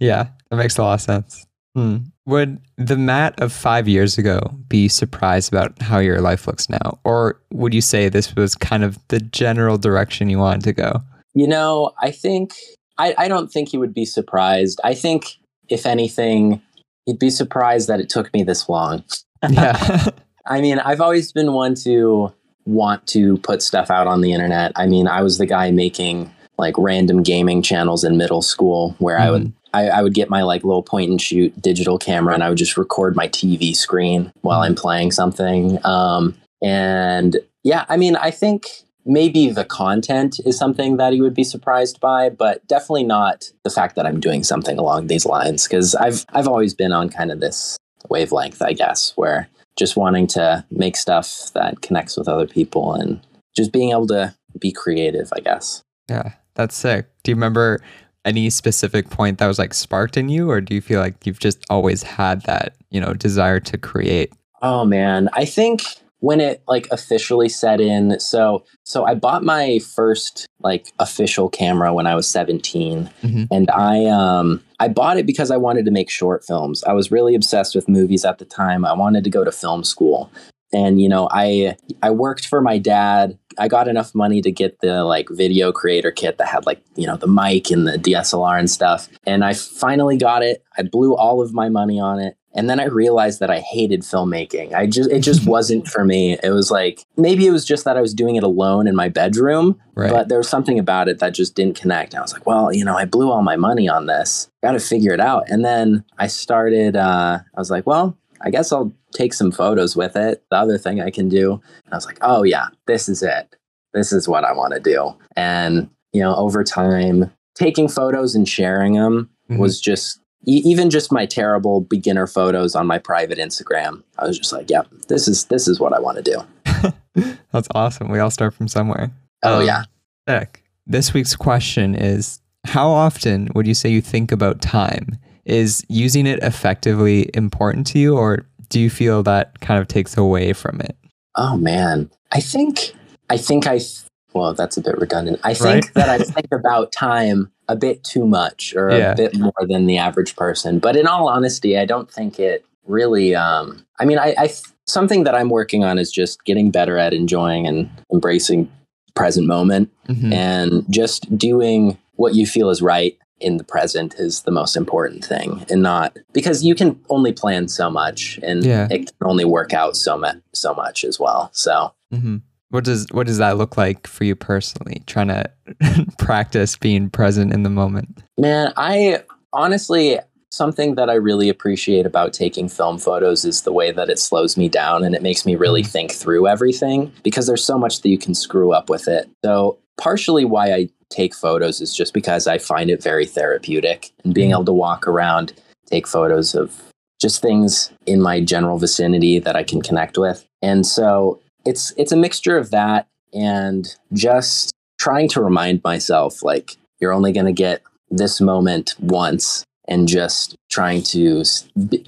Yeah, 0.00 0.28
that 0.50 0.56
makes 0.56 0.78
a 0.78 0.82
lot 0.82 0.94
of 0.94 1.00
sense. 1.00 1.44
Hmm. 1.74 1.96
Would 2.26 2.60
the 2.76 2.96
Matt 2.96 3.40
of 3.40 3.52
five 3.52 3.88
years 3.88 4.16
ago 4.16 4.38
be 4.68 4.86
surprised 4.86 5.52
about 5.52 5.80
how 5.82 5.98
your 5.98 6.20
life 6.20 6.46
looks 6.46 6.68
now? 6.70 7.00
Or 7.02 7.40
would 7.52 7.74
you 7.74 7.80
say 7.80 8.08
this 8.08 8.36
was 8.36 8.54
kind 8.54 8.84
of 8.84 8.96
the 9.08 9.18
general 9.18 9.76
direction 9.76 10.30
you 10.30 10.38
wanted 10.38 10.62
to 10.64 10.72
go? 10.72 11.02
You 11.34 11.46
know, 11.46 11.92
I 12.00 12.10
think 12.10 12.54
I, 12.98 13.14
I 13.16 13.28
don't 13.28 13.50
think 13.50 13.68
he 13.68 13.78
would 13.78 13.94
be 13.94 14.04
surprised. 14.04 14.80
I 14.84 14.94
think 14.94 15.36
if 15.68 15.86
anything, 15.86 16.60
he'd 17.06 17.18
be 17.18 17.30
surprised 17.30 17.88
that 17.88 18.00
it 18.00 18.08
took 18.08 18.32
me 18.32 18.42
this 18.42 18.68
long. 18.68 19.04
Yeah. 19.48 20.06
I 20.46 20.60
mean, 20.60 20.78
I've 20.78 21.00
always 21.00 21.30
been 21.30 21.52
one 21.52 21.74
to 21.76 22.32
want 22.64 23.06
to 23.08 23.38
put 23.38 23.62
stuff 23.62 23.90
out 23.90 24.06
on 24.06 24.20
the 24.20 24.32
internet. 24.32 24.72
I 24.76 24.86
mean, 24.86 25.06
I 25.06 25.22
was 25.22 25.38
the 25.38 25.46
guy 25.46 25.70
making 25.70 26.30
like 26.58 26.74
random 26.76 27.22
gaming 27.22 27.62
channels 27.62 28.02
in 28.02 28.16
middle 28.16 28.42
school 28.42 28.96
where 28.98 29.18
I 29.18 29.30
would 29.30 29.52
I, 29.72 29.88
I 29.88 30.02
would 30.02 30.14
get 30.14 30.30
my 30.30 30.42
like 30.42 30.64
little 30.64 30.82
point 30.82 31.10
and 31.10 31.20
shoot 31.20 31.60
digital 31.60 31.98
camera 31.98 32.34
and 32.34 32.42
I 32.42 32.48
would 32.48 32.58
just 32.58 32.76
record 32.76 33.14
my 33.14 33.28
TV 33.28 33.76
screen 33.76 34.32
while 34.40 34.60
I'm 34.60 34.74
playing 34.74 35.12
something. 35.12 35.78
Um, 35.84 36.34
and 36.62 37.36
yeah, 37.62 37.84
I 37.88 37.96
mean, 37.96 38.16
I 38.16 38.30
think 38.30 38.66
maybe 39.08 39.50
the 39.50 39.64
content 39.64 40.38
is 40.44 40.56
something 40.56 40.98
that 40.98 41.12
he 41.12 41.20
would 41.20 41.34
be 41.34 41.42
surprised 41.42 41.98
by, 41.98 42.28
but 42.28 42.66
definitely 42.68 43.04
not 43.04 43.50
the 43.64 43.70
fact 43.70 43.96
that 43.96 44.06
I'm 44.06 44.20
doing 44.20 44.44
something 44.44 44.78
along 44.78 45.06
these 45.06 45.26
lines 45.26 45.66
because 45.66 45.94
I've 45.94 46.24
I've 46.32 46.46
always 46.46 46.74
been 46.74 46.92
on 46.92 47.08
kind 47.08 47.32
of 47.32 47.40
this 47.40 47.78
wavelength, 48.08 48.62
I 48.62 48.74
guess, 48.74 49.12
where 49.16 49.48
just 49.76 49.96
wanting 49.96 50.26
to 50.26 50.64
make 50.70 50.96
stuff 50.96 51.50
that 51.54 51.80
connects 51.80 52.16
with 52.16 52.28
other 52.28 52.46
people 52.46 52.94
and 52.94 53.20
just 53.56 53.72
being 53.72 53.90
able 53.90 54.06
to 54.08 54.34
be 54.60 54.70
creative, 54.70 55.32
I 55.34 55.40
guess. 55.40 55.82
yeah, 56.08 56.32
that's 56.54 56.76
sick. 56.76 57.06
Do 57.22 57.30
you 57.30 57.36
remember 57.36 57.80
any 58.24 58.50
specific 58.50 59.08
point 59.08 59.38
that 59.38 59.46
was 59.46 59.58
like 59.58 59.72
sparked 59.72 60.16
in 60.16 60.28
you? 60.28 60.50
Or 60.50 60.60
do 60.60 60.74
you 60.74 60.80
feel 60.80 61.00
like 61.00 61.26
you've 61.26 61.38
just 61.38 61.64
always 61.70 62.02
had 62.02 62.42
that, 62.42 62.74
you 62.90 63.00
know, 63.00 63.14
desire 63.14 63.60
to 63.60 63.78
create? 63.78 64.32
Oh 64.60 64.84
man, 64.84 65.28
I 65.32 65.44
think 65.44 65.82
when 66.20 66.40
it 66.40 66.62
like 66.66 66.88
officially 66.90 67.48
set 67.48 67.80
in, 67.80 68.18
so 68.20 68.64
so 68.84 69.04
I 69.04 69.14
bought 69.14 69.44
my 69.44 69.78
first 69.94 70.46
like 70.60 70.92
official 70.98 71.48
camera 71.48 71.94
when 71.94 72.06
I 72.06 72.14
was 72.14 72.26
17 72.28 73.08
Mhm. 73.22 73.46
and 73.50 73.70
I 73.70 74.06
um 74.06 74.62
I 74.80 74.88
bought 74.88 75.16
it 75.18 75.26
because 75.26 75.50
I 75.50 75.56
wanted 75.56 75.84
to 75.84 75.90
make 75.90 76.10
short 76.10 76.44
films. 76.44 76.82
I 76.84 76.92
was 76.92 77.10
really 77.10 77.34
obsessed 77.34 77.74
with 77.74 77.88
movies 77.88 78.24
at 78.24 78.38
the 78.38 78.44
time. 78.44 78.84
I 78.84 78.92
wanted 78.92 79.24
to 79.24 79.30
go 79.30 79.44
to 79.44 79.52
film 79.52 79.84
school. 79.84 80.30
And 80.72 81.00
you 81.00 81.08
know, 81.08 81.28
I 81.30 81.76
I 82.02 82.10
worked 82.10 82.46
for 82.46 82.60
my 82.60 82.78
dad. 82.78 83.38
I 83.56 83.68
got 83.68 83.88
enough 83.88 84.14
money 84.14 84.40
to 84.42 84.50
get 84.52 84.80
the 84.80 85.02
like 85.04 85.28
video 85.30 85.72
creator 85.72 86.10
kit 86.12 86.38
that 86.38 86.46
had 86.46 86.66
like, 86.66 86.80
you 86.94 87.06
know, 87.06 87.16
the 87.16 87.26
mic 87.26 87.70
and 87.70 87.86
the 87.88 87.98
DSLR 87.98 88.58
and 88.58 88.70
stuff. 88.70 89.08
And 89.26 89.44
I 89.44 89.54
finally 89.54 90.16
got 90.16 90.42
it. 90.42 90.62
I 90.76 90.82
blew 90.82 91.16
all 91.16 91.40
of 91.40 91.52
my 91.54 91.68
money 91.68 91.98
on 91.98 92.20
it. 92.20 92.34
And 92.58 92.68
then 92.68 92.80
I 92.80 92.86
realized 92.86 93.38
that 93.40 93.50
I 93.50 93.60
hated 93.60 94.02
filmmaking. 94.02 94.74
I 94.74 94.86
just 94.86 95.10
it 95.10 95.20
just 95.20 95.46
wasn't 95.54 95.86
for 95.86 96.04
me. 96.04 96.36
It 96.42 96.50
was 96.50 96.70
like 96.70 97.04
maybe 97.16 97.46
it 97.46 97.52
was 97.52 97.64
just 97.64 97.84
that 97.84 97.96
I 97.96 98.00
was 98.00 98.12
doing 98.12 98.34
it 98.36 98.42
alone 98.42 98.88
in 98.88 98.96
my 98.96 99.08
bedroom, 99.08 99.78
Right. 99.94 100.10
but 100.10 100.28
there 100.28 100.38
was 100.38 100.48
something 100.48 100.78
about 100.78 101.08
it 101.08 101.20
that 101.20 101.34
just 101.34 101.54
didn't 101.54 101.76
connect. 101.80 102.12
And 102.14 102.18
I 102.18 102.22
was 102.22 102.32
like, 102.32 102.46
well, 102.46 102.72
you 102.72 102.84
know, 102.84 102.96
I 102.98 103.04
blew 103.04 103.30
all 103.30 103.42
my 103.42 103.56
money 103.56 103.88
on 103.88 104.06
this. 104.06 104.50
Got 104.62 104.72
to 104.72 104.80
figure 104.80 105.12
it 105.12 105.20
out. 105.20 105.44
And 105.48 105.64
then 105.64 106.04
I 106.18 106.26
started 106.26 106.96
uh 106.96 107.38
I 107.54 107.60
was 107.60 107.70
like, 107.70 107.86
well, 107.86 108.16
I 108.40 108.50
guess 108.50 108.72
I'll 108.72 108.92
take 109.14 109.32
some 109.34 109.52
photos 109.52 109.96
with 109.96 110.16
it. 110.16 110.44
The 110.50 110.56
other 110.56 110.78
thing 110.78 111.00
I 111.00 111.10
can 111.10 111.28
do. 111.28 111.52
And 111.84 111.92
I 111.94 111.96
was 111.96 112.06
like, 112.06 112.18
oh 112.22 112.42
yeah, 112.42 112.66
this 112.86 113.08
is 113.08 113.22
it. 113.22 113.54
This 113.94 114.12
is 114.12 114.28
what 114.28 114.44
I 114.44 114.52
want 114.52 114.74
to 114.74 114.80
do. 114.80 115.14
And 115.36 115.88
you 116.12 116.22
know, 116.22 116.34
over 116.34 116.64
time, 116.64 117.30
taking 117.54 117.88
photos 117.88 118.34
and 118.34 118.48
sharing 118.48 118.94
them 118.94 119.30
Mhm. 119.50 119.58
was 119.58 119.80
just 119.80 120.20
e- 120.46 120.62
even 120.64 120.90
just 120.90 121.10
my 121.12 121.26
terrible 121.26 121.80
beginner 121.80 122.26
photos 122.26 122.74
on 122.74 122.86
my 122.86 122.98
private 122.98 123.38
Instagram. 123.38 124.02
I 124.18 124.26
was 124.26 124.38
just 124.38 124.52
like, 124.52 124.70
yep, 124.70 124.86
this 125.08 125.28
is 125.28 125.44
this 125.46 125.68
is 125.68 125.80
what 125.80 125.92
I 125.92 126.00
want 126.00 126.16
to 126.16 126.22
do. 126.22 126.92
That's 127.52 127.68
awesome. 127.74 128.08
We 128.08 128.18
all 128.18 128.30
start 128.30 128.54
from 128.54 128.68
somewhere. 128.68 129.10
Oh 129.42 129.60
Um, 129.60 129.66
yeah. 129.66 129.82
Sick. 130.28 130.62
This 130.86 131.12
week's 131.14 131.36
question 131.36 131.94
is 131.94 132.40
How 132.66 132.88
often 132.90 133.48
would 133.54 133.66
you 133.66 133.74
say 133.74 133.88
you 133.88 134.00
think 134.00 134.32
about 134.32 134.60
time? 134.60 135.18
Is 135.44 135.82
using 135.88 136.26
it 136.26 136.38
effectively 136.42 137.30
important 137.34 137.86
to 137.88 137.98
you, 137.98 138.16
or 138.16 138.44
do 138.68 138.78
you 138.78 138.90
feel 138.90 139.22
that 139.22 139.60
kind 139.60 139.80
of 139.80 139.88
takes 139.88 140.16
away 140.16 140.52
from 140.52 140.80
it? 140.80 140.94
Oh 141.36 141.56
man, 141.56 142.10
I 142.32 142.40
think 142.40 142.92
I 143.30 143.36
think 143.38 143.66
I 143.66 143.78
th- 143.78 144.02
well, 144.34 144.52
that's 144.52 144.76
a 144.76 144.82
bit 144.82 144.98
redundant. 144.98 145.40
I 145.42 145.54
think 145.54 145.86
Right? 145.86 145.94
that 145.94 146.08
I 146.10 146.18
think 146.18 146.48
about 146.52 146.92
time 146.92 147.50
a 147.68 147.76
bit 147.76 148.02
too 148.04 148.26
much, 148.26 148.74
or 148.76 148.90
Yeah. 148.90 149.12
a 149.12 149.16
bit 149.16 149.36
more 149.38 149.52
than 149.68 149.86
the 149.86 149.98
average 149.98 150.36
person. 150.36 150.78
But 150.78 150.96
in 150.96 151.06
all 151.06 151.28
honesty, 151.28 151.78
I 151.78 151.84
don't 151.84 152.10
think 152.10 152.38
it 152.40 152.64
really. 152.86 153.34
Um, 153.34 153.84
I 154.00 154.04
mean, 154.04 154.18
I, 154.18 154.34
I 154.38 154.50
something 154.86 155.24
that 155.24 155.34
I'm 155.34 155.50
working 155.50 155.84
on 155.84 155.98
is 155.98 156.10
just 156.10 156.44
getting 156.44 156.70
better 156.70 156.96
at 156.98 157.12
enjoying 157.12 157.66
and 157.66 157.90
embracing 158.12 158.70
present 159.14 159.46
moment, 159.46 159.90
Mhm. 160.08 160.32
and 160.32 160.84
just 160.88 161.36
doing 161.36 161.98
what 162.16 162.34
you 162.34 162.46
feel 162.46 162.70
is 162.70 162.80
right 162.80 163.16
in 163.40 163.56
the 163.58 163.64
present 163.64 164.14
is 164.18 164.42
the 164.42 164.50
most 164.50 164.74
important 164.76 165.24
thing 165.24 165.64
and 165.70 165.80
not 165.80 166.16
because 166.32 166.64
you 166.64 166.74
can 166.74 166.98
only 167.08 167.30
plan 167.32 167.68
so 167.68 167.88
much 167.88 168.40
and 168.42 168.64
Yeah. 168.64 168.88
it 168.90 169.06
can 169.06 169.14
only 169.30 169.44
work 169.44 169.72
out 169.72 169.96
so 169.96 170.18
much 170.18 170.38
so 170.52 170.74
much 170.74 171.04
as 171.04 171.20
well 171.20 171.48
so 171.52 171.92
Mhm. 172.12 172.42
What 172.70 172.84
does 172.84 173.06
what 173.12 173.26
does 173.26 173.38
that 173.38 173.56
look 173.56 173.76
like 173.76 174.06
for 174.06 174.24
you 174.24 174.34
personally? 174.36 175.02
Trying 175.06 175.28
to 175.28 175.50
practice 176.18 176.76
being 176.76 177.08
present 177.10 177.52
in 177.52 177.62
the 177.62 177.70
moment. 177.70 178.22
man 178.38 178.72
i 178.76 179.22
honestly 179.52 180.18
something 180.50 180.94
that 180.94 181.10
i 181.10 181.14
really 181.14 181.48
appreciate 181.48 182.06
about 182.06 182.32
taking 182.32 182.68
film 182.68 182.98
photos 182.98 183.44
is 183.44 183.62
the 183.62 183.72
way 183.72 183.92
that 183.92 184.08
it 184.08 184.18
slows 184.18 184.56
me 184.56 184.68
down 184.68 185.04
and 185.04 185.14
it 185.14 185.22
makes 185.22 185.44
me 185.46 185.54
really 185.56 185.82
Mhm. 185.82 185.86
think 185.92 186.12
through 186.12 186.46
everything 186.48 187.12
because 187.22 187.46
there's 187.46 187.64
so 187.64 187.78
much 187.78 188.00
that 188.02 188.08
you 188.08 188.18
can 188.18 188.34
screw 188.34 188.72
up 188.72 188.88
with 188.90 189.08
it 189.08 189.28
so 189.44 189.78
partially 190.00 190.44
why 190.44 190.72
i 190.72 190.88
take 191.10 191.34
photos 191.34 191.80
is 191.80 191.94
just 191.94 192.12
because 192.14 192.46
i 192.46 192.56
find 192.58 192.88
it 192.90 193.02
very 193.02 193.26
therapeutic 193.26 194.10
and 194.24 194.32
being 194.34 194.50
Mhm. 194.50 194.54
able 194.56 194.64
to 194.66 194.72
walk 194.72 195.06
around 195.06 195.52
take 195.86 196.06
photos 196.06 196.54
of 196.54 196.72
just 197.20 197.42
things 197.42 197.90
in 198.06 198.20
my 198.22 198.40
general 198.40 198.78
vicinity 198.78 199.38
that 199.40 199.56
I 199.56 199.64
can 199.64 199.82
connect 199.82 200.16
with. 200.18 200.44
And 200.62 200.86
so 200.86 201.40
it's 201.64 201.92
it's 201.96 202.12
a 202.12 202.16
mixture 202.16 202.56
of 202.56 202.70
that 202.70 203.06
and 203.32 203.96
just 204.12 204.72
trying 204.98 205.28
to 205.28 205.42
remind 205.42 205.82
myself 205.84 206.42
like 206.42 206.76
you're 207.00 207.12
only 207.12 207.32
going 207.32 207.46
to 207.46 207.52
get 207.52 207.82
this 208.10 208.40
moment 208.40 208.94
once 209.00 209.64
and 209.86 210.08
just 210.08 210.56
trying 210.70 211.02
to 211.02 211.44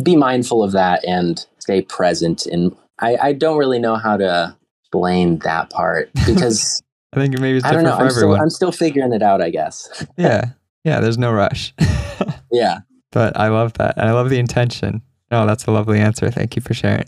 be 0.03 0.17
mindful 0.17 0.63
of 0.63 0.73
that 0.73 1.05
and 1.05 1.47
stay 1.59 1.83
present 1.83 2.47
and 2.47 2.75
I, 2.99 3.17
I 3.17 3.33
don't 3.33 3.57
really 3.57 3.79
know 3.79 3.97
how 3.97 4.17
to 4.17 4.57
explain 4.83 5.39
that 5.39 5.71
part 5.71 6.11
because 6.27 6.83
I 7.13 7.21
think 7.21 7.39
maybe 7.39 7.59
it's 7.59 7.67
I 7.67 7.73
don't 7.73 7.85
know 7.85 7.97
for 7.97 8.03
I'm 8.03 8.11
still, 8.11 8.19
everyone. 8.23 8.41
I'm 8.41 8.51
still 8.51 8.73
figuring 8.73 9.13
it 9.13 9.23
out 9.23 9.41
I 9.41 9.51
guess 9.51 10.07
yeah. 10.17 10.51
Yeah, 10.83 11.01
there's 11.01 11.19
no 11.19 11.31
rush. 11.31 11.75
yeah 12.51 12.79
but 13.13 13.37
I 13.37 13.49
love 13.49 13.75
that. 13.75 13.97
And 13.97 14.09
I 14.09 14.13
love 14.13 14.31
the 14.31 14.39
intention. 14.39 15.03
Oh, 15.31 15.47
that's 15.47 15.67
a 15.67 15.71
lovely 15.71 15.99
answer. 16.01 16.31
Thank 16.31 16.57
you 16.57 16.63
for 16.63 16.75
sharing. 16.75 17.07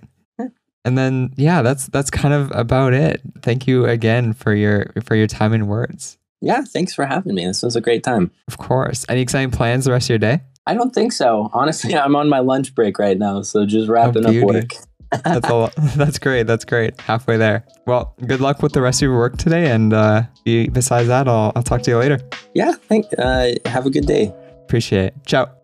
And 0.84 0.98
then 0.98 1.32
yeah, 1.36 1.62
that's 1.62 1.86
that's 1.88 2.10
kind 2.10 2.34
of 2.34 2.50
about 2.54 2.92
it. 2.92 3.20
Thank 3.42 3.66
you 3.66 3.86
again 3.86 4.32
for 4.32 4.54
your 4.54 4.92
for 5.04 5.14
your 5.14 5.26
time 5.26 5.52
and 5.52 5.68
words. 5.68 6.18
Yeah, 6.40 6.62
thanks 6.62 6.92
for 6.92 7.06
having 7.06 7.34
me. 7.36 7.46
This 7.46 7.62
was 7.62 7.76
a 7.76 7.80
great 7.80 8.02
time. 8.02 8.32
Of 8.48 8.58
course. 8.58 9.06
Any 9.08 9.20
exciting 9.22 9.52
plans 9.52 9.84
the 9.84 9.92
rest 9.92 10.06
of 10.06 10.10
your 10.10 10.18
day? 10.18 10.40
I 10.66 10.74
don't 10.74 10.92
think 10.92 11.12
so. 11.12 11.50
Honestly, 11.52 11.94
I'm 11.96 12.16
on 12.16 12.28
my 12.28 12.40
lunch 12.40 12.74
break 12.74 12.98
right 12.98 13.16
now, 13.16 13.42
so 13.42 13.64
just 13.64 13.88
wrapping 13.88 14.26
up 14.26 14.34
work. 14.44 14.72
That's 15.24 15.48
a. 15.48 15.70
That's 15.96 16.18
great. 16.18 16.46
That's 16.46 16.64
great. 16.64 17.00
Halfway 17.00 17.36
there. 17.36 17.64
Well, 17.86 18.16
good 18.26 18.40
luck 18.40 18.62
with 18.62 18.72
the 18.72 18.80
rest 18.80 19.02
of 19.02 19.06
your 19.06 19.18
work 19.18 19.36
today. 19.36 19.70
And 19.70 19.92
uh, 19.92 20.22
be- 20.44 20.68
besides 20.68 21.08
that, 21.08 21.28
I'll, 21.28 21.52
I'll 21.54 21.62
talk 21.62 21.82
to 21.82 21.90
you 21.90 21.98
later. 21.98 22.18
Yeah, 22.54 22.72
thank. 22.72 23.06
Uh, 23.18 23.50
have 23.66 23.86
a 23.86 23.90
good 23.90 24.06
day. 24.06 24.32
Appreciate 24.64 25.04
it. 25.04 25.14
Ciao. 25.26 25.62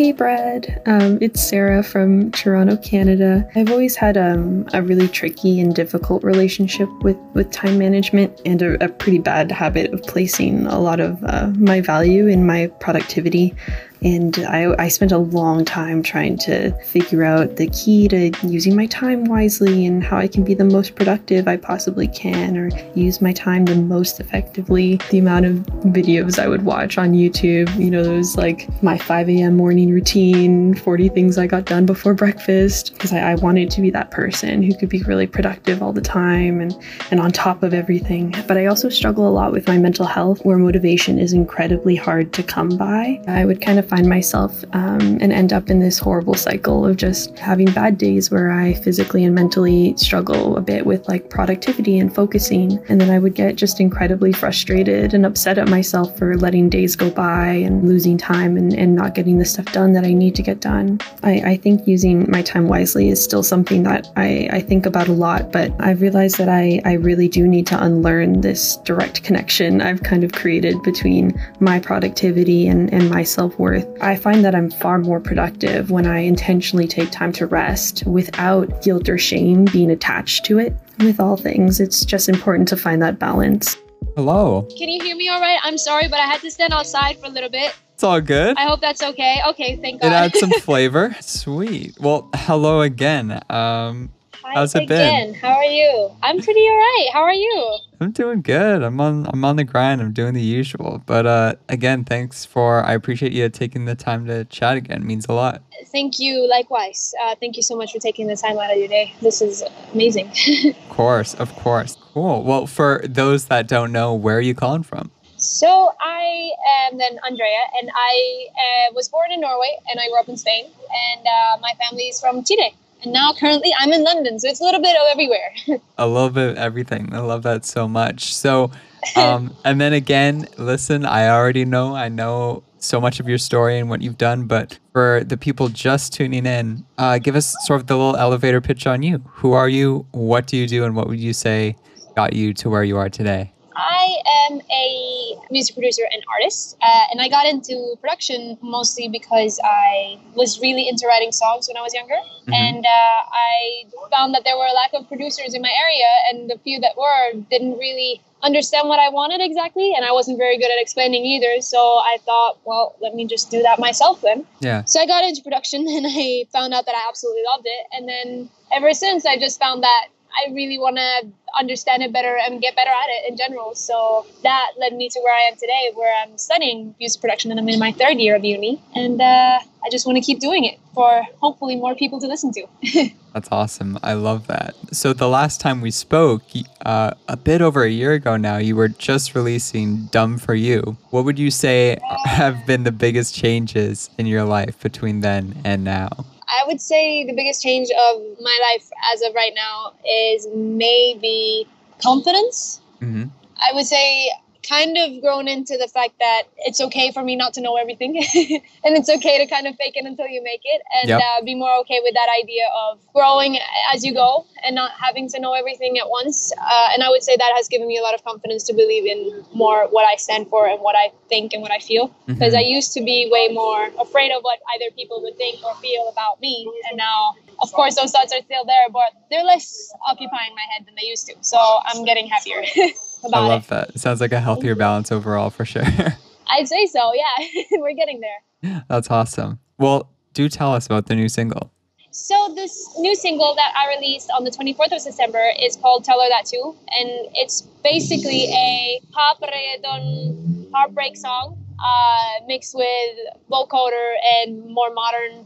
Hey 0.00 0.12
Brad, 0.12 0.80
um, 0.86 1.18
it's 1.20 1.42
Sarah 1.42 1.82
from 1.82 2.30
Toronto, 2.30 2.78
Canada. 2.78 3.46
I've 3.54 3.70
always 3.70 3.96
had 3.96 4.16
um, 4.16 4.66
a 4.72 4.80
really 4.80 5.08
tricky 5.08 5.60
and 5.60 5.74
difficult 5.74 6.24
relationship 6.24 6.88
with, 7.02 7.18
with 7.34 7.52
time 7.52 7.76
management 7.76 8.40
and 8.46 8.62
a, 8.62 8.82
a 8.82 8.88
pretty 8.88 9.18
bad 9.18 9.52
habit 9.52 9.92
of 9.92 10.02
placing 10.04 10.66
a 10.66 10.80
lot 10.80 11.00
of 11.00 11.22
uh, 11.24 11.52
my 11.54 11.82
value 11.82 12.28
in 12.28 12.46
my 12.46 12.68
productivity. 12.80 13.54
And 14.02 14.38
I, 14.46 14.74
I 14.78 14.88
spent 14.88 15.12
a 15.12 15.18
long 15.18 15.64
time 15.64 16.02
trying 16.02 16.38
to 16.38 16.72
figure 16.84 17.24
out 17.24 17.56
the 17.56 17.68
key 17.68 18.08
to 18.08 18.32
using 18.42 18.74
my 18.74 18.86
time 18.86 19.24
wisely 19.24 19.84
and 19.84 20.02
how 20.02 20.16
I 20.16 20.28
can 20.28 20.42
be 20.42 20.54
the 20.54 20.64
most 20.64 20.94
productive 20.94 21.46
I 21.46 21.56
possibly 21.56 22.08
can 22.08 22.56
or 22.56 22.70
use 22.94 23.20
my 23.20 23.32
time 23.32 23.66
the 23.66 23.76
most 23.76 24.20
effectively. 24.20 24.98
The 25.10 25.18
amount 25.18 25.46
of 25.46 25.54
videos 25.92 26.38
I 26.38 26.48
would 26.48 26.64
watch 26.64 26.96
on 26.96 27.12
YouTube, 27.12 27.74
you 27.78 27.90
know, 27.90 28.02
those 28.02 28.36
like 28.36 28.68
my 28.82 28.96
5 28.96 29.28
a.m. 29.28 29.56
morning 29.56 29.90
routine, 29.90 30.74
40 30.74 31.08
things 31.10 31.36
I 31.36 31.46
got 31.46 31.66
done 31.66 31.84
before 31.84 32.14
breakfast, 32.14 32.94
because 32.94 33.12
I, 33.12 33.32
I 33.32 33.34
wanted 33.34 33.70
to 33.72 33.82
be 33.82 33.90
that 33.90 34.10
person 34.10 34.62
who 34.62 34.74
could 34.74 34.88
be 34.88 35.02
really 35.02 35.26
productive 35.26 35.82
all 35.82 35.92
the 35.92 36.00
time 36.00 36.60
and, 36.60 36.74
and 37.10 37.20
on 37.20 37.32
top 37.32 37.62
of 37.62 37.74
everything. 37.74 38.34
But 38.48 38.56
I 38.56 38.66
also 38.66 38.88
struggle 38.88 39.28
a 39.28 39.30
lot 39.30 39.52
with 39.52 39.68
my 39.68 39.76
mental 39.76 40.06
health 40.06 40.44
where 40.44 40.56
motivation 40.56 41.18
is 41.18 41.32
incredibly 41.32 41.96
hard 41.96 42.32
to 42.32 42.42
come 42.42 42.70
by. 42.70 43.22
I 43.28 43.44
would 43.44 43.60
kind 43.60 43.78
of 43.78 43.89
find 43.90 44.08
myself 44.08 44.64
um, 44.72 45.18
and 45.20 45.32
end 45.32 45.52
up 45.52 45.68
in 45.68 45.80
this 45.80 45.98
horrible 45.98 46.34
cycle 46.34 46.86
of 46.86 46.96
just 46.96 47.36
having 47.38 47.70
bad 47.72 47.98
days 47.98 48.30
where 48.30 48.52
I 48.52 48.74
physically 48.74 49.24
and 49.24 49.34
mentally 49.34 49.94
struggle 49.96 50.56
a 50.56 50.60
bit 50.60 50.86
with 50.86 51.08
like 51.08 51.28
productivity 51.28 51.98
and 51.98 52.14
focusing. 52.14 52.78
And 52.88 53.00
then 53.00 53.10
I 53.10 53.18
would 53.18 53.34
get 53.34 53.56
just 53.56 53.80
incredibly 53.80 54.32
frustrated 54.32 55.12
and 55.12 55.26
upset 55.26 55.58
at 55.58 55.68
myself 55.68 56.16
for 56.16 56.36
letting 56.36 56.70
days 56.70 56.94
go 56.94 57.10
by 57.10 57.48
and 57.48 57.86
losing 57.88 58.16
time 58.16 58.56
and, 58.56 58.72
and 58.72 58.94
not 58.94 59.16
getting 59.16 59.38
the 59.38 59.44
stuff 59.44 59.66
done 59.72 59.92
that 59.94 60.04
I 60.04 60.12
need 60.12 60.36
to 60.36 60.42
get 60.42 60.60
done. 60.60 61.00
I, 61.24 61.42
I 61.52 61.56
think 61.56 61.86
using 61.86 62.30
my 62.30 62.42
time 62.42 62.68
wisely 62.68 63.08
is 63.08 63.22
still 63.22 63.42
something 63.42 63.82
that 63.82 64.06
I, 64.16 64.48
I 64.52 64.60
think 64.60 64.86
about 64.86 65.08
a 65.08 65.12
lot, 65.12 65.50
but 65.50 65.72
I've 65.80 66.00
realized 66.00 66.38
that 66.38 66.48
I, 66.48 66.80
I 66.84 66.92
really 66.92 67.28
do 67.28 67.48
need 67.48 67.66
to 67.68 67.82
unlearn 67.82 68.40
this 68.40 68.76
direct 68.78 69.24
connection 69.24 69.80
I've 69.80 70.02
kind 70.02 70.22
of 70.22 70.32
created 70.32 70.82
between 70.82 71.40
my 71.58 71.80
productivity 71.80 72.68
and, 72.68 72.92
and 72.92 73.10
my 73.10 73.24
self 73.24 73.58
worth. 73.58 73.79
I 74.00 74.16
find 74.16 74.44
that 74.44 74.54
I'm 74.54 74.70
far 74.70 74.98
more 74.98 75.20
productive 75.20 75.90
when 75.90 76.06
I 76.06 76.20
intentionally 76.20 76.86
take 76.86 77.10
time 77.10 77.32
to 77.32 77.46
rest 77.46 78.04
without 78.06 78.82
guilt 78.82 79.08
or 79.08 79.18
shame 79.18 79.64
being 79.66 79.90
attached 79.90 80.44
to 80.46 80.58
it. 80.58 80.74
With 80.98 81.20
all 81.20 81.36
things, 81.36 81.80
it's 81.80 82.04
just 82.04 82.28
important 82.28 82.68
to 82.68 82.76
find 82.76 83.00
that 83.02 83.18
balance. 83.18 83.76
Hello. 84.16 84.68
Can 84.76 84.88
you 84.88 85.02
hear 85.02 85.16
me 85.16 85.28
all 85.28 85.40
right? 85.40 85.58
I'm 85.62 85.78
sorry, 85.78 86.08
but 86.08 86.18
I 86.18 86.26
had 86.26 86.40
to 86.40 86.50
stand 86.50 86.72
outside 86.72 87.18
for 87.18 87.26
a 87.26 87.30
little 87.30 87.50
bit. 87.50 87.74
It's 87.94 88.04
all 88.04 88.20
good. 88.20 88.56
I 88.56 88.62
hope 88.62 88.80
that's 88.80 89.02
okay. 89.02 89.40
Okay, 89.48 89.76
thank 89.76 90.00
God. 90.00 90.08
It 90.08 90.12
adds 90.12 90.40
some 90.40 90.50
flavor. 90.62 91.14
Sweet. 91.20 91.98
Well, 92.00 92.30
hello 92.34 92.80
again. 92.80 93.32
Um, 93.50 94.10
Hi 94.42 94.54
how's 94.54 94.74
it 94.74 94.88
been? 94.88 95.34
How 95.34 95.56
are 95.56 95.64
you? 95.64 96.10
I'm 96.22 96.40
pretty 96.40 96.60
all 96.60 96.76
right. 96.76 97.08
How 97.12 97.20
are 97.22 97.32
you? 97.32 97.78
I'm 98.02 98.12
doing 98.12 98.40
good. 98.40 98.82
I'm 98.82 98.98
on 99.00 99.26
I'm 99.26 99.44
on 99.44 99.56
the 99.56 99.64
grind. 99.64 100.00
I'm 100.00 100.12
doing 100.12 100.32
the 100.32 100.40
usual. 100.40 101.02
But 101.04 101.26
uh 101.26 101.54
again, 101.68 102.04
thanks 102.04 102.46
for 102.46 102.82
I 102.82 102.94
appreciate 102.94 103.32
you 103.32 103.48
taking 103.50 103.84
the 103.84 103.94
time 103.94 104.26
to 104.26 104.46
chat 104.46 104.78
again. 104.78 105.02
It 105.02 105.04
means 105.04 105.26
a 105.28 105.34
lot. 105.34 105.62
Thank 105.92 106.18
you. 106.18 106.48
Likewise. 106.48 107.14
Uh, 107.22 107.34
thank 107.38 107.56
you 107.56 107.62
so 107.62 107.76
much 107.76 107.92
for 107.92 107.98
taking 107.98 108.26
the 108.26 108.36
time 108.36 108.58
out 108.58 108.70
of 108.70 108.78
your 108.78 108.88
day. 108.88 109.14
This 109.20 109.42
is 109.42 109.62
amazing. 109.92 110.32
Of 110.90 110.96
course, 110.96 111.34
of 111.34 111.54
course. 111.56 111.96
Cool. 112.12 112.44
Well, 112.44 112.66
for 112.66 113.02
those 113.08 113.46
that 113.46 113.66
don't 113.66 113.90
know, 113.90 114.14
where 114.14 114.36
are 114.36 114.40
you 114.42 114.54
calling 114.54 114.82
from? 114.82 115.10
so 115.40 115.90
I 115.98 116.50
am 116.84 116.98
then 116.98 117.18
Andrea, 117.26 117.62
and 117.80 117.90
I 117.94 118.46
uh, 118.48 118.92
was 118.94 119.08
born 119.08 119.32
in 119.32 119.40
Norway, 119.40 119.78
and 119.90 119.98
I 119.98 120.08
grew 120.08 120.20
up 120.20 120.28
in 120.28 120.36
Spain, 120.36 120.66
and 120.66 121.26
uh, 121.26 121.56
my 121.62 121.72
family 121.80 122.04
is 122.04 122.20
from 122.20 122.44
Chile. 122.44 122.74
And 123.02 123.12
now 123.12 123.32
currently 123.32 123.72
I'm 123.78 123.92
in 123.92 124.04
London, 124.04 124.38
so 124.38 124.48
it's 124.48 124.60
a 124.60 124.64
little 124.64 124.80
bit 124.80 124.96
of 124.96 125.02
everywhere. 125.10 125.54
A 125.98 126.06
little 126.06 126.30
bit 126.30 126.50
of 126.50 126.56
everything. 126.56 127.14
I 127.14 127.20
love 127.20 127.42
that 127.42 127.64
so 127.64 127.86
much. 127.86 128.34
So, 128.34 128.70
um, 129.16 129.54
and 129.64 129.80
then 129.80 129.92
again, 129.92 130.46
listen, 130.58 131.04
I 131.04 131.28
already 131.28 131.64
know, 131.64 131.94
I 131.94 132.08
know 132.08 132.62
so 132.78 133.00
much 133.00 133.20
of 133.20 133.28
your 133.28 133.38
story 133.38 133.78
and 133.78 133.88
what 133.88 134.00
you've 134.02 134.18
done, 134.18 134.46
but 134.46 134.78
for 134.92 135.22
the 135.24 135.36
people 135.36 135.68
just 135.68 136.12
tuning 136.12 136.46
in, 136.46 136.84
uh, 136.98 137.18
give 137.18 137.36
us 137.36 137.54
sort 137.66 137.80
of 137.80 137.86
the 137.86 137.96
little 137.96 138.16
elevator 138.16 138.60
pitch 138.60 138.86
on 138.86 139.02
you. 139.02 139.18
Who 139.34 139.52
are 139.52 139.68
you? 139.68 140.06
What 140.12 140.46
do 140.46 140.56
you 140.56 140.66
do? 140.66 140.84
And 140.84 140.96
what 140.96 141.08
would 141.08 141.20
you 141.20 141.32
say 141.32 141.76
got 142.16 142.32
you 142.32 142.54
to 142.54 142.70
where 142.70 142.84
you 142.84 142.96
are 142.96 143.08
today? 143.08 143.52
I 143.80 144.16
am 144.46 144.60
a 144.70 145.40
music 145.50 145.74
producer 145.74 146.02
and 146.12 146.22
artist, 146.34 146.76
uh, 146.82 147.04
and 147.10 147.20
I 147.20 147.28
got 147.28 147.46
into 147.46 147.96
production 148.00 148.58
mostly 148.60 149.08
because 149.08 149.58
I 149.64 150.20
was 150.34 150.60
really 150.60 150.86
into 150.88 151.06
writing 151.06 151.32
songs 151.32 151.66
when 151.66 151.76
I 151.76 151.82
was 151.82 151.94
younger, 151.94 152.20
and 152.52 152.84
uh, 152.84 153.20
I 153.32 153.86
found 154.10 154.34
that 154.34 154.44
there 154.44 154.56
were 154.56 154.66
a 154.66 154.74
lack 154.74 154.92
of 154.92 155.08
producers 155.08 155.54
in 155.54 155.62
my 155.62 155.72
area, 155.72 156.10
and 156.30 156.50
the 156.50 156.58
few 156.58 156.78
that 156.80 156.96
were 156.96 157.40
didn't 157.50 157.78
really 157.78 158.20
understand 158.42 158.88
what 158.88 158.98
I 158.98 159.08
wanted 159.08 159.40
exactly, 159.40 159.94
and 159.96 160.04
I 160.04 160.12
wasn't 160.12 160.38
very 160.38 160.58
good 160.58 160.70
at 160.70 160.80
explaining 160.80 161.24
either. 161.24 161.60
So 161.62 161.78
I 161.78 162.18
thought, 162.24 162.58
well, 162.64 162.96
let 163.00 163.14
me 163.14 163.26
just 163.26 163.50
do 163.50 163.62
that 163.62 163.78
myself 163.78 164.20
then. 164.20 164.46
Yeah. 164.60 164.84
So 164.84 165.00
I 165.00 165.06
got 165.06 165.24
into 165.24 165.42
production, 165.42 165.86
and 165.88 166.06
I 166.06 166.44
found 166.52 166.74
out 166.74 166.84
that 166.84 166.94
I 166.94 167.06
absolutely 167.08 167.44
loved 167.50 167.66
it, 167.66 167.86
and 167.92 168.08
then 168.08 168.50
ever 168.72 168.92
since 168.92 169.24
I 169.24 169.38
just 169.38 169.58
found 169.58 169.82
that 169.82 170.08
I 170.36 170.52
really 170.52 170.78
want 170.78 170.96
to 170.96 171.28
understand 171.58 172.02
it 172.02 172.12
better 172.12 172.36
and 172.46 172.60
get 172.60 172.76
better 172.76 172.90
at 172.90 173.08
it 173.08 173.30
in 173.30 173.36
general. 173.36 173.74
So 173.74 174.26
that 174.42 174.72
led 174.78 174.94
me 174.94 175.08
to 175.08 175.20
where 175.20 175.34
I 175.34 175.48
am 175.50 175.54
today, 175.54 175.90
where 175.94 176.14
I'm 176.22 176.38
studying 176.38 176.94
music 176.98 177.20
production 177.20 177.50
and 177.50 177.58
I'm 177.58 177.68
in 177.68 177.78
my 177.78 177.92
third 177.92 178.18
year 178.18 178.36
of 178.36 178.44
uni. 178.44 178.82
And 178.94 179.20
uh, 179.20 179.58
I 179.82 179.90
just 179.90 180.06
want 180.06 180.16
to 180.16 180.22
keep 180.22 180.40
doing 180.40 180.64
it 180.64 180.78
for 180.94 181.22
hopefully 181.40 181.76
more 181.76 181.94
people 181.94 182.20
to 182.20 182.26
listen 182.26 182.52
to. 182.52 183.10
That's 183.32 183.48
awesome. 183.52 183.98
I 184.02 184.14
love 184.14 184.46
that. 184.48 184.74
So 184.92 185.12
the 185.12 185.28
last 185.28 185.60
time 185.60 185.80
we 185.80 185.90
spoke, 185.90 186.42
uh, 186.84 187.12
a 187.28 187.36
bit 187.36 187.62
over 187.62 187.84
a 187.84 187.90
year 187.90 188.12
ago 188.12 188.36
now, 188.36 188.56
you 188.56 188.74
were 188.74 188.88
just 188.88 189.34
releasing 189.34 190.06
"Dumb 190.06 190.36
for 190.36 190.54
You." 190.54 190.96
What 191.10 191.24
would 191.24 191.38
you 191.38 191.50
say 191.50 191.98
have 192.24 192.66
been 192.66 192.82
the 192.82 192.92
biggest 192.92 193.34
changes 193.34 194.10
in 194.18 194.26
your 194.26 194.44
life 194.44 194.80
between 194.80 195.20
then 195.20 195.60
and 195.64 195.84
now? 195.84 196.26
I 196.50 196.64
would 196.66 196.80
say 196.80 197.24
the 197.24 197.32
biggest 197.32 197.62
change 197.62 197.88
of 197.90 198.22
my 198.40 198.58
life 198.68 198.88
as 199.12 199.22
of 199.22 199.34
right 199.34 199.52
now 199.54 199.92
is 200.04 200.46
maybe 200.54 201.66
confidence. 202.02 202.80
hmm 203.00 203.24
I 203.62 203.74
would 203.74 203.86
say 203.86 204.30
kind 204.68 204.96
of 204.98 205.20
grown 205.20 205.48
into 205.48 205.76
the 205.76 205.88
fact 205.88 206.14
that 206.18 206.42
it's 206.58 206.80
okay 206.80 207.10
for 207.12 207.22
me 207.22 207.34
not 207.36 207.54
to 207.54 207.60
know 207.60 207.76
everything 207.76 208.16
and 208.84 208.96
it's 208.98 209.08
okay 209.16 209.38
to 209.38 209.46
kind 209.46 209.66
of 209.66 209.74
fake 209.76 209.96
it 209.96 210.04
until 210.06 210.26
you 210.28 210.42
make 210.42 210.60
it 210.64 210.80
and 211.00 211.08
Yep. 211.10 211.20
uh, 211.20 211.44
be 211.44 211.54
more 211.54 211.74
okay 211.80 212.00
with 212.02 212.14
that 212.14 212.28
idea 212.42 212.66
of 212.84 212.98
growing 213.14 213.58
as 213.92 214.04
you 214.04 214.14
go 214.14 214.46
and 214.64 214.74
not 214.74 214.92
having 214.92 215.28
to 215.28 215.40
know 215.40 215.52
everything 215.52 215.98
at 215.98 216.08
once 216.08 216.52
uh, 216.60 216.88
and 216.92 217.02
i 217.02 217.08
would 217.08 217.22
say 217.22 217.36
that 217.36 217.52
has 217.56 217.68
given 217.68 217.86
me 217.86 217.98
a 217.98 218.02
lot 218.02 218.14
of 218.14 218.22
confidence 218.24 218.62
to 218.64 218.72
believe 218.72 219.06
in 219.06 219.44
more 219.54 219.86
what 219.88 220.06
i 220.06 220.16
stand 220.16 220.48
for 220.48 220.68
and 220.68 220.80
what 220.80 220.96
i 220.96 221.10
think 221.28 221.52
and 221.52 221.62
what 221.62 221.70
i 221.70 221.78
feel 221.78 222.14
because 222.26 222.54
i 222.54 222.60
used 222.60 222.92
to 222.92 223.00
be 223.00 223.28
way 223.30 223.48
more 223.52 223.90
afraid 223.98 224.30
of 224.32 224.42
what 224.42 224.58
either 224.74 224.90
people 224.94 225.22
would 225.22 225.36
think 225.36 225.62
or 225.64 225.74
feel 225.76 226.08
about 226.10 226.40
me 226.40 226.70
and 226.88 226.96
now 226.96 227.34
of 227.60 227.72
course 227.72 227.96
those 227.96 228.10
thoughts 228.10 228.32
are 228.32 228.42
still 228.42 228.64
there 228.64 228.88
but 228.92 229.12
they're 229.30 229.44
less 229.44 229.92
occupying 230.08 230.54
my 230.54 230.66
head 230.72 230.86
than 230.86 230.94
they 230.94 231.06
used 231.06 231.26
to 231.26 231.34
so 231.40 231.58
i'm 231.86 232.04
getting 232.04 232.26
happier 232.26 232.58
about 233.24 233.44
it 233.44 233.46
I 233.46 233.48
love 233.48 233.68
that. 233.68 233.90
It 233.90 233.98
sounds 233.98 234.20
like 234.20 234.32
a 234.32 234.40
healthier 234.40 234.74
balance 234.74 235.12
overall 235.12 235.50
for 235.50 235.64
sure. 235.64 235.82
I'd 236.50 236.68
say 236.68 236.86
so, 236.86 237.12
yeah. 237.14 237.62
We're 237.72 237.94
getting 237.94 238.20
there. 238.20 238.84
That's 238.88 239.10
awesome. 239.10 239.60
Well, 239.78 240.10
do 240.34 240.48
tell 240.48 240.74
us 240.74 240.86
about 240.86 241.06
the 241.06 241.14
new 241.14 241.28
single. 241.28 241.72
So 242.20 242.52
this 242.54 242.86
new 242.98 243.14
single 243.16 243.54
that 243.54 243.72
I 243.74 243.96
released 243.96 244.30
on 244.36 244.44
the 244.44 244.50
24th 244.50 244.92
of 244.92 245.00
September 245.00 245.42
is 245.58 245.74
called 245.76 246.04
Tell 246.04 246.20
Her 246.20 246.28
That 246.28 246.44
Too, 246.44 246.76
and 246.98 247.08
it's 247.34 247.62
basically 247.82 248.44
a 248.52 249.00
pop 249.10 249.40
reggaeton 249.40 250.70
heartbreak 250.70 251.16
song 251.16 251.56
uh, 251.82 252.44
mixed 252.46 252.74
with 252.76 253.16
vocoder 253.50 254.12
and 254.36 254.66
more 254.68 254.92
modern 254.92 255.44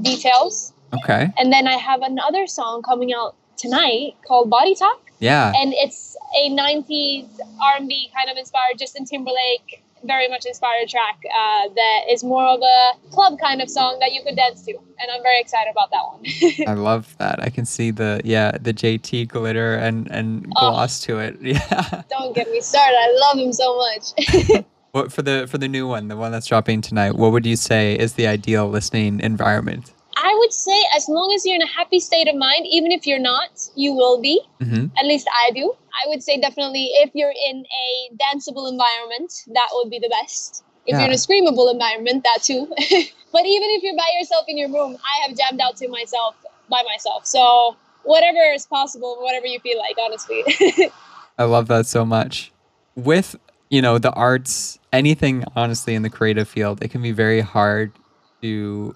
details. 0.00 0.72
Okay. 0.94 1.30
And 1.36 1.52
then 1.52 1.66
I 1.68 1.74
have 1.74 2.00
another 2.00 2.46
song 2.46 2.82
coming 2.82 3.12
out 3.12 3.36
tonight 3.58 4.14
called 4.26 4.48
Body 4.48 4.74
Talk, 4.74 5.10
Yeah. 5.18 5.52
and 5.54 5.74
it's 5.74 6.16
a 6.40 6.48
90s 6.50 7.28
R&B 7.62 8.10
kind 8.16 8.30
of 8.30 8.38
inspired 8.38 8.78
Justin 8.78 9.04
Timberlake 9.04 9.82
very 10.06 10.28
much 10.28 10.44
inspired 10.46 10.88
track 10.88 11.18
uh, 11.26 11.68
that 11.74 12.00
is 12.10 12.22
more 12.24 12.44
of 12.46 12.60
a 12.62 13.10
club 13.10 13.38
kind 13.38 13.60
of 13.60 13.68
song 13.70 13.98
that 14.00 14.12
you 14.12 14.22
could 14.22 14.36
dance 14.36 14.62
to 14.64 14.72
and 14.72 15.10
i'm 15.14 15.22
very 15.22 15.40
excited 15.40 15.70
about 15.70 15.90
that 15.90 16.02
one 16.04 16.68
I 16.68 16.74
love 16.74 17.14
that. 17.18 17.42
I 17.42 17.50
can 17.50 17.64
see 17.66 17.90
the 17.90 18.20
yeah 18.24 18.52
the 18.60 18.72
JT 18.72 19.28
glitter 19.28 19.74
and 19.76 20.08
and 20.10 20.46
Oh. 20.56 20.70
gloss 20.70 21.00
to 21.00 21.18
it. 21.18 21.36
Yeah. 21.42 22.02
don't 22.10 22.34
get 22.34 22.50
me 22.50 22.60
started 22.60 22.96
i 22.98 23.08
love 23.20 23.38
him 23.38 23.52
so 23.52 23.76
much 23.76 24.64
What 24.92 25.12
for 25.12 25.20
the 25.20 25.46
for 25.50 25.58
the 25.58 25.68
new 25.68 25.86
one, 25.86 26.08
the 26.08 26.16
one 26.16 26.32
that's 26.32 26.46
dropping 26.46 26.80
tonight? 26.80 27.16
What 27.16 27.30
would 27.32 27.44
you 27.44 27.56
say 27.56 27.98
is 27.98 28.14
the 28.14 28.26
ideal 28.26 28.66
listening 28.66 29.20
environment? 29.20 29.92
I 30.16 30.34
would 30.38 30.52
say 30.52 30.78
as 30.96 31.08
long 31.08 31.32
as 31.34 31.44
you're 31.46 31.54
in 31.54 31.62
a 31.62 31.66
happy 31.66 32.00
state 32.00 32.28
of 32.28 32.34
mind 32.34 32.66
even 32.66 32.90
if 32.92 33.06
you're 33.06 33.18
not 33.18 33.68
you 33.74 33.92
will 33.92 34.20
be. 34.20 34.40
Hmm 34.62 34.86
at 34.98 35.06
least 35.06 35.28
i 35.32 35.50
do. 35.52 35.72
I 36.04 36.08
would 36.08 36.22
say 36.22 36.38
definitely 36.40 36.90
if 36.94 37.10
you're 37.14 37.34
in 37.48 37.64
a 37.64 38.14
danceable 38.16 38.70
environment 38.70 39.32
that 39.54 39.68
would 39.72 39.90
be 39.90 39.98
the 39.98 40.08
best. 40.20 40.62
If 40.86 40.92
you're 40.98 41.06
in 41.06 41.12
a 41.12 41.14
screamable 41.14 41.72
environment 41.72 42.22
that 42.24 42.42
too. 42.42 42.66
But 43.32 43.44
even 43.44 43.68
if 43.70 43.82
you're 43.82 43.96
by 43.96 44.10
yourself 44.18 44.44
in 44.48 44.56
your 44.56 44.70
room 44.70 44.96
i 45.04 45.26
have 45.26 45.36
jammed 45.36 45.60
out 45.60 45.76
to 45.78 45.88
myself 45.88 46.36
by 46.70 46.82
myself. 46.82 47.26
So 47.26 47.76
whatever 48.04 48.38
is 48.54 48.66
possible 48.66 49.18
whatever 49.20 49.46
you 49.46 49.60
feel 49.60 49.78
like 49.78 49.96
honestly. 49.98 50.44
I 51.38 51.44
love 51.44 51.68
that 51.68 51.86
so 51.86 52.04
much. 52.04 52.52
With 52.94 53.36
you 53.68 53.82
know 53.82 53.98
the 53.98 54.12
arts, 54.12 54.78
anything 54.92 55.44
honestly 55.54 55.94
in 55.94 56.02
the 56.02 56.10
creative 56.10 56.48
field, 56.48 56.82
it 56.82 56.90
can 56.90 57.02
be 57.02 57.12
very 57.12 57.40
hard 57.40 57.92
to 58.42 58.94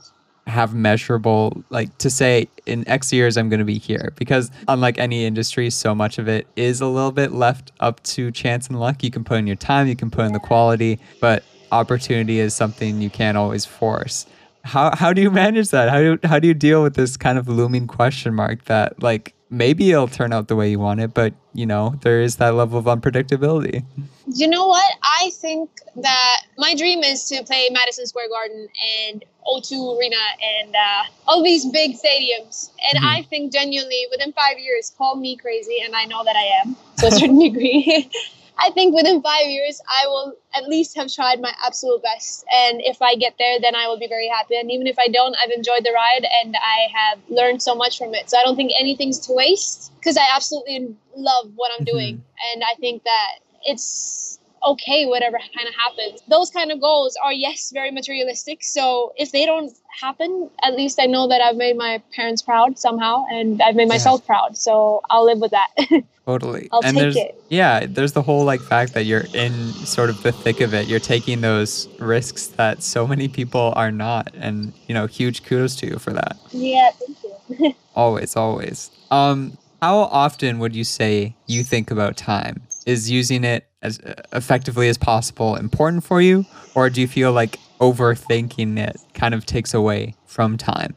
have 0.50 0.74
measurable 0.74 1.64
like 1.70 1.96
to 1.98 2.10
say 2.10 2.48
in 2.66 2.86
x 2.88 3.12
years 3.12 3.36
i'm 3.36 3.48
going 3.48 3.58
to 3.58 3.64
be 3.64 3.78
here. 3.78 4.12
Because 4.16 4.50
unlike 4.68 4.98
any 4.98 5.24
industry 5.24 5.70
so 5.70 5.94
much 5.94 6.18
of 6.18 6.28
it 6.28 6.46
is 6.56 6.80
a 6.80 6.86
little 6.86 7.12
bit 7.12 7.32
left 7.32 7.72
up 7.80 8.02
to 8.04 8.30
chance 8.30 8.68
and 8.68 8.78
luck. 8.78 9.02
You 9.02 9.10
can 9.10 9.24
put 9.24 9.38
in 9.38 9.46
your 9.46 9.56
time 9.56 9.86
you 9.86 9.96
can 9.96 10.10
put 10.10 10.24
in 10.24 10.32
the 10.32 10.40
quality 10.40 10.98
but 11.20 11.44
opportunity 11.72 12.40
is 12.40 12.54
something 12.54 13.00
you 13.00 13.10
can't 13.10 13.36
always 13.36 13.64
force. 13.64 14.26
How 14.62 14.94
how 14.94 15.12
do 15.12 15.22
you 15.22 15.30
manage 15.30 15.70
that? 15.70 15.88
How 15.88 16.00
do 16.00 16.18
how 16.24 16.38
do 16.38 16.48
you 16.48 16.54
deal 16.54 16.82
with 16.82 16.94
this 16.94 17.16
kind 17.16 17.38
of 17.38 17.48
looming 17.48 17.86
question 17.86 18.34
mark 18.34 18.64
that 18.64 19.02
like 19.02 19.34
maybe 19.50 19.90
it'll 19.90 20.08
turn 20.08 20.32
out 20.32 20.48
the 20.48 20.56
way 20.56 20.70
you 20.70 20.78
want 20.78 21.00
it 21.00 21.12
but 21.12 21.34
you 21.52 21.66
know 21.66 21.94
there 22.02 22.20
is 22.22 22.36
that 22.36 22.54
level 22.54 22.78
of 22.78 22.84
unpredictability. 22.86 23.84
You 24.32 24.46
know 24.46 24.68
what? 24.68 24.92
I 25.02 25.30
think 25.30 25.70
that 25.96 26.42
my 26.56 26.74
dream 26.76 27.02
is 27.02 27.24
to 27.30 27.42
play 27.44 27.68
madison 27.72 28.06
square 28.06 28.28
garden 28.28 28.68
and 29.08 29.24
o2 29.46 29.98
arena 29.98 30.16
and 30.62 30.74
uh, 30.76 31.02
all 31.26 31.42
these 31.42 31.66
big 31.66 31.96
stadiums. 31.96 32.70
And 32.92 33.02
Mhm. 33.02 33.06
i 33.16 33.22
think 33.22 33.52
genuinely 33.52 34.06
within 34.10 34.32
five 34.32 34.58
years 34.58 34.92
call 34.96 35.16
me 35.16 35.36
crazy 35.36 35.78
and 35.84 35.94
i 35.96 36.04
know 36.04 36.22
that 36.24 36.36
i 36.36 36.46
am. 36.62 36.76
To 36.98 37.06
a 37.08 37.10
certain 37.20 37.38
degree 37.38 38.08
i 38.60 38.70
think 38.70 38.94
within 38.94 39.22
five 39.22 39.46
years 39.46 39.80
i 39.88 40.06
will 40.06 40.34
at 40.54 40.68
least 40.68 40.96
have 40.96 41.12
tried 41.12 41.40
my 41.40 41.52
absolute 41.64 42.02
best. 42.02 42.44
And 42.54 42.80
if 42.82 43.00
i 43.02 43.14
get 43.14 43.34
there 43.38 43.58
then 43.60 43.74
i 43.74 43.86
will 43.88 43.98
be 43.98 44.08
very 44.08 44.28
happy. 44.28 44.56
And 44.58 44.70
even 44.70 44.86
if 44.86 44.98
i 44.98 45.08
don't 45.08 45.36
i've 45.42 45.50
enjoyed 45.50 45.84
the 45.84 45.92
ride 45.94 46.26
and 46.42 46.56
i 46.56 46.88
have 46.98 47.18
learned 47.28 47.62
so 47.62 47.74
much 47.74 47.98
from 47.98 48.14
it. 48.14 48.28
So 48.30 48.38
i 48.38 48.42
don't 48.42 48.56
think 48.56 48.72
anything's 48.80 49.18
to 49.26 49.32
waste 49.32 49.92
because 50.00 50.16
i 50.16 50.26
absolutely 50.34 50.96
love 51.16 51.52
what 51.56 51.70
i'm 51.78 51.84
Mhm. 51.86 51.92
doing. 51.92 52.24
And 52.52 52.64
i 52.64 52.74
think 52.80 53.04
that 53.04 53.38
it's 53.64 54.39
okay 54.64 55.06
whatever 55.06 55.38
kind 55.38 55.68
of 55.68 55.74
happens. 55.74 56.22
Those 56.28 56.50
kind 56.50 56.70
of 56.70 56.80
goals 56.80 57.16
are 57.22 57.32
yes 57.32 57.70
very 57.72 57.90
materialistic. 57.90 58.62
So 58.62 59.12
if 59.16 59.32
they 59.32 59.46
don't 59.46 59.72
happen 60.00 60.48
at 60.62 60.74
least 60.74 61.00
i 61.00 61.04
know 61.04 61.26
that 61.26 61.40
i've 61.42 61.56
made 61.56 61.76
my 61.76 62.00
parents 62.14 62.40
proud 62.42 62.78
somehow 62.78 63.24
and 63.30 63.60
i've 63.60 63.74
made 63.74 63.88
myself 63.88 64.24
proud. 64.24 64.56
So 64.56 65.00
i'll 65.10 65.24
live 65.24 65.38
with 65.40 65.50
that. 65.50 65.68
Totally. 66.26 66.68
I'll 66.70 66.80
and 66.84 66.96
take 66.96 67.02
there's 67.02 67.16
it. 67.16 67.42
yeah 67.48 67.86
there's 67.88 68.12
the 68.12 68.22
whole 68.22 68.44
like 68.44 68.60
fact 68.60 68.94
that 68.94 69.04
you're 69.04 69.24
in 69.34 69.72
sort 69.72 70.08
of 70.10 70.22
the 70.22 70.32
thick 70.32 70.60
of 70.60 70.74
it. 70.74 70.86
You're 70.86 71.00
taking 71.00 71.40
those 71.40 71.88
risks 71.98 72.46
that 72.48 72.82
so 72.82 73.06
many 73.06 73.26
people 73.26 73.72
are 73.74 73.90
not. 73.90 74.32
And 74.34 74.72
you 74.86 74.94
know 74.94 75.06
huge 75.06 75.42
kudos 75.42 75.74
to 75.76 75.86
you 75.86 75.98
for 75.98 76.12
that. 76.12 76.36
Yeah 76.52 76.90
thank 76.92 77.18
you. 77.58 77.74
Always 77.96 78.36
always. 78.36 78.90
Um 79.10 79.58
how 79.82 79.98
often 79.98 80.58
would 80.60 80.76
you 80.76 80.84
say 80.84 81.34
you 81.46 81.64
think 81.64 81.90
about 81.90 82.16
time? 82.16 82.62
Is 82.86 83.10
using 83.10 83.44
it 83.44 83.66
as 83.82 84.00
uh, 84.00 84.14
effectively 84.32 84.88
as 84.88 84.98
possible 84.98 85.56
important 85.56 86.04
for 86.04 86.20
you? 86.20 86.46
Or 86.74 86.90
do 86.90 87.00
you 87.00 87.08
feel 87.08 87.32
like 87.32 87.58
overthinking 87.80 88.78
it 88.78 88.96
kind 89.14 89.34
of 89.34 89.46
takes 89.46 89.74
away 89.74 90.14
from 90.26 90.56
time? 90.56 90.94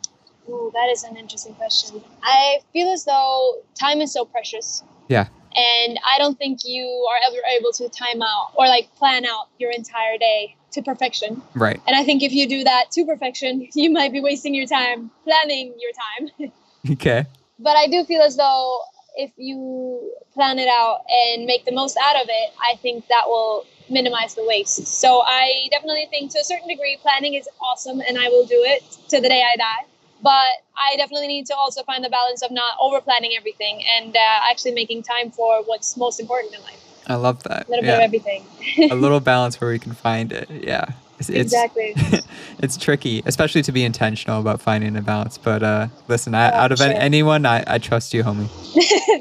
Ooh, 0.49 0.71
that 0.73 0.89
is 0.91 1.03
an 1.03 1.15
interesting 1.17 1.53
question. 1.55 2.03
I 2.21 2.59
feel 2.73 2.91
as 2.91 3.05
though 3.05 3.61
time 3.79 4.01
is 4.01 4.11
so 4.11 4.25
precious. 4.25 4.83
Yeah. 5.07 5.27
And 5.55 5.99
i 6.03 6.17
don't 6.17 6.37
think 6.39 6.61
you 6.65 6.85
are 7.11 7.19
ever 7.27 7.37
able 7.57 7.71
to 7.73 7.87
time 7.87 8.23
out 8.23 8.53
or 8.55 8.67
like 8.67 8.93
plan 8.95 9.23
out 9.23 9.49
your 9.59 9.69
entire 9.71 10.17
day 10.17 10.55
to 10.71 10.81
perfection. 10.81 11.41
Right. 11.53 11.79
And 11.85 11.95
i 11.95 12.03
think 12.03 12.23
if 12.23 12.33
you 12.33 12.47
do 12.49 12.63
that 12.63 12.91
to 12.91 13.05
perfection 13.05 13.67
you 13.75 13.91
might 13.91 14.11
be 14.11 14.19
wasting 14.19 14.55
your 14.55 14.65
time 14.65 15.11
planning 15.23 15.73
your 15.79 15.91
time. 15.91 16.51
Okay. 16.91 17.25
But 17.59 17.77
I 17.77 17.87
do 17.87 18.03
feel 18.03 18.21
as 18.21 18.35
though 18.35 18.81
if 19.15 19.31
you 19.37 20.11
plan 20.33 20.59
it 20.59 20.67
out 20.67 21.01
and 21.09 21.45
make 21.45 21.65
the 21.65 21.71
most 21.71 21.97
out 21.97 22.15
of 22.15 22.27
it, 22.29 22.53
I 22.61 22.75
think 22.77 23.07
that 23.07 23.23
will 23.27 23.65
minimize 23.89 24.35
the 24.35 24.45
waste. 24.45 24.87
So 24.87 25.21
I 25.25 25.67
definitely 25.71 26.07
think 26.09 26.31
to 26.31 26.39
a 26.39 26.43
certain 26.43 26.67
degree, 26.67 26.97
planning 27.01 27.33
is 27.35 27.47
awesome 27.61 28.01
and 28.01 28.17
I 28.17 28.29
will 28.29 28.45
do 28.45 28.61
it 28.65 28.81
to 29.09 29.21
the 29.21 29.29
day 29.29 29.43
I 29.43 29.55
die. 29.57 29.85
But 30.21 30.63
I 30.77 30.95
definitely 30.95 31.27
need 31.27 31.45
to 31.47 31.55
also 31.55 31.83
find 31.83 32.03
the 32.03 32.09
balance 32.09 32.41
of 32.41 32.51
not 32.51 32.77
over 32.79 33.01
planning 33.01 33.31
everything 33.37 33.83
and 33.97 34.15
uh, 34.15 34.19
actually 34.49 34.71
making 34.71 35.03
time 35.03 35.31
for 35.31 35.61
what's 35.65 35.97
most 35.97 36.19
important 36.19 36.53
in 36.55 36.61
life. 36.61 36.79
i 37.07 37.15
love 37.15 37.43
that 37.43 37.67
A 37.67 37.69
little 37.69 37.83
yeah. 37.85 37.91
bit 37.91 37.97
of 37.97 38.05
everything. 38.05 38.45
a 38.91 38.95
little 38.95 39.19
balance 39.33 39.59
where 39.59 39.69
we 39.69 39.79
can 39.79 39.91
find 39.93 40.31
it 40.31 40.49
yeah 40.49 40.85
it's, 41.29 41.53
exactly. 41.53 41.93
it's 42.59 42.77
tricky, 42.77 43.21
especially 43.25 43.61
to 43.63 43.71
be 43.71 43.83
intentional 43.83 44.39
about 44.39 44.61
finding 44.61 44.95
a 44.95 45.01
balance. 45.01 45.37
But 45.37 45.63
uh, 45.63 45.87
listen, 46.07 46.33
I, 46.35 46.51
Oh, 46.51 46.55
out 46.55 46.71
of 46.71 46.77
sure. 46.79 46.91
anyone, 46.93 47.45
I, 47.45 47.63
I 47.67 47.77
trust 47.77 48.13
you, 48.13 48.23
homie. 48.23 48.47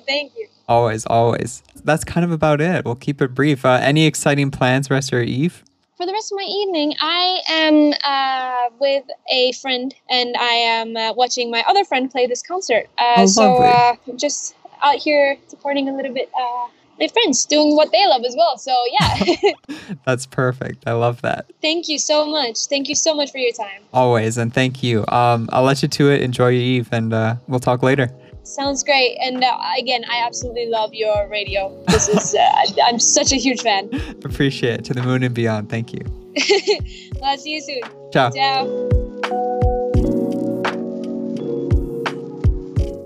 Thank 0.06 0.32
you. 0.36 0.48
Always, 0.68 1.04
always. 1.06 1.62
That's 1.84 2.04
kind 2.04 2.24
of 2.24 2.30
about 2.30 2.60
it. 2.60 2.84
We'll 2.84 2.94
keep 2.94 3.20
it 3.20 3.34
brief. 3.34 3.64
Uh, 3.64 3.78
any 3.82 4.06
exciting 4.06 4.50
plans, 4.50 4.90
rest 4.90 5.08
of 5.08 5.12
your 5.14 5.22
eve? 5.22 5.62
For 5.96 6.06
the 6.06 6.12
rest 6.12 6.32
of 6.32 6.36
my 6.36 6.44
evening, 6.44 6.94
I 7.00 7.40
am 7.48 7.92
uh, 8.02 8.74
with 8.80 9.04
a 9.30 9.52
friend 9.52 9.94
and 10.10 10.34
I 10.36 10.52
am 10.54 10.96
uh, 10.96 11.12
watching 11.12 11.50
my 11.50 11.62
other 11.68 11.84
friend 11.84 12.10
play 12.10 12.26
this 12.26 12.42
concert. 12.42 12.88
Uh, 12.98 13.14
Oh, 13.18 13.26
so 13.26 13.56
uh, 13.62 13.94
just 14.16 14.54
out 14.82 14.96
here 14.96 15.36
supporting 15.48 15.88
a 15.88 15.94
little 15.96 16.12
bit 16.12 16.28
uh, 16.36 16.66
my 17.00 17.08
friends, 17.08 17.44
doing 17.46 17.74
what 17.76 17.90
they 17.92 18.06
love 18.06 18.22
as 18.24 18.34
well. 18.36 18.56
So 18.58 18.76
yeah, 19.00 19.52
That's 20.06 20.26
perfect. 20.26 20.84
I 20.86 20.92
love 20.92 21.20
that. 21.22 21.46
thank 21.60 21.88
you 21.88 21.98
so 21.98 22.26
much. 22.26 22.66
Thank 22.66 22.88
you 22.88 22.94
so 22.94 23.14
much 23.14 23.30
for 23.32 23.38
your 23.38 23.52
time. 23.52 23.82
Always, 23.92 24.38
and 24.38 24.52
thank 24.54 24.82
you. 24.82 25.04
Um, 25.08 25.48
I'll 25.52 25.64
let 25.64 25.82
you 25.82 25.88
to 25.88 26.10
it. 26.10 26.22
Enjoy 26.22 26.48
your 26.48 26.62
eve, 26.62 26.88
and 26.92 27.12
uh, 27.12 27.36
we'll 27.48 27.60
talk 27.60 27.82
later. 27.82 28.08
Sounds 28.44 28.82
great. 28.82 29.16
And 29.22 29.42
uh, 29.44 29.56
again, 29.78 30.02
I 30.10 30.18
absolutely 30.26 30.66
love 30.66 30.92
your 30.92 31.28
radio. 31.28 31.72
This 31.86 32.08
is, 32.08 32.34
uh, 32.34 32.38
I- 32.42 32.66
I'm 32.84 32.98
such 32.98 33.32
a 33.32 33.36
huge 33.36 33.62
fan. 33.62 33.88
Appreciate 34.24 34.80
it. 34.80 34.84
To 34.86 34.94
the 34.94 35.02
moon 35.02 35.22
and 35.22 35.32
beyond. 35.34 35.70
Thank 35.70 35.92
you. 35.92 36.00
I'll 37.22 37.38
see 37.38 37.52
you 37.54 37.60
soon. 37.60 37.82
Ciao. 38.12 38.30
Ciao. 38.30 38.88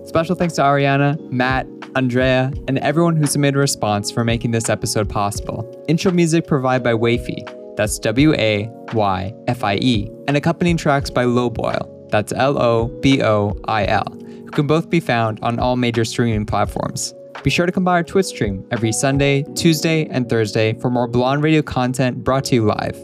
Special 0.06 0.34
thanks 0.34 0.54
to 0.54 0.62
Ariana, 0.62 1.20
Matt, 1.30 1.66
Andrea, 1.96 2.52
and 2.68 2.76
everyone 2.80 3.16
who 3.16 3.24
submitted 3.24 3.56
a 3.56 3.60
response 3.60 4.10
for 4.10 4.22
making 4.22 4.50
this 4.50 4.68
episode 4.68 5.08
possible. 5.08 5.64
Intro 5.88 6.12
music 6.12 6.46
provided 6.46 6.84
by 6.84 6.92
Wayfie, 6.92 7.74
that's 7.74 7.98
W 8.00 8.34
A 8.34 8.70
Y 8.92 9.34
F 9.48 9.64
I 9.64 9.76
E, 9.76 10.10
and 10.28 10.36
accompanying 10.36 10.76
tracks 10.76 11.08
by 11.08 11.24
Loboil, 11.24 12.10
that's 12.10 12.34
L 12.34 12.60
O 12.60 12.88
B 13.00 13.22
O 13.22 13.58
I 13.64 13.86
L, 13.86 14.04
who 14.20 14.50
can 14.50 14.66
both 14.66 14.90
be 14.90 15.00
found 15.00 15.40
on 15.40 15.58
all 15.58 15.76
major 15.76 16.04
streaming 16.04 16.44
platforms. 16.44 17.14
Be 17.42 17.48
sure 17.48 17.64
to 17.64 17.72
come 17.72 17.84
by 17.84 17.92
our 17.92 18.04
Twitch 18.04 18.26
stream 18.26 18.66
every 18.70 18.92
Sunday, 18.92 19.44
Tuesday, 19.54 20.06
and 20.08 20.28
Thursday 20.28 20.74
for 20.74 20.90
more 20.90 21.08
Blonde 21.08 21.42
Radio 21.42 21.62
content 21.62 22.22
brought 22.22 22.44
to 22.46 22.56
you 22.56 22.66
live. 22.66 22.96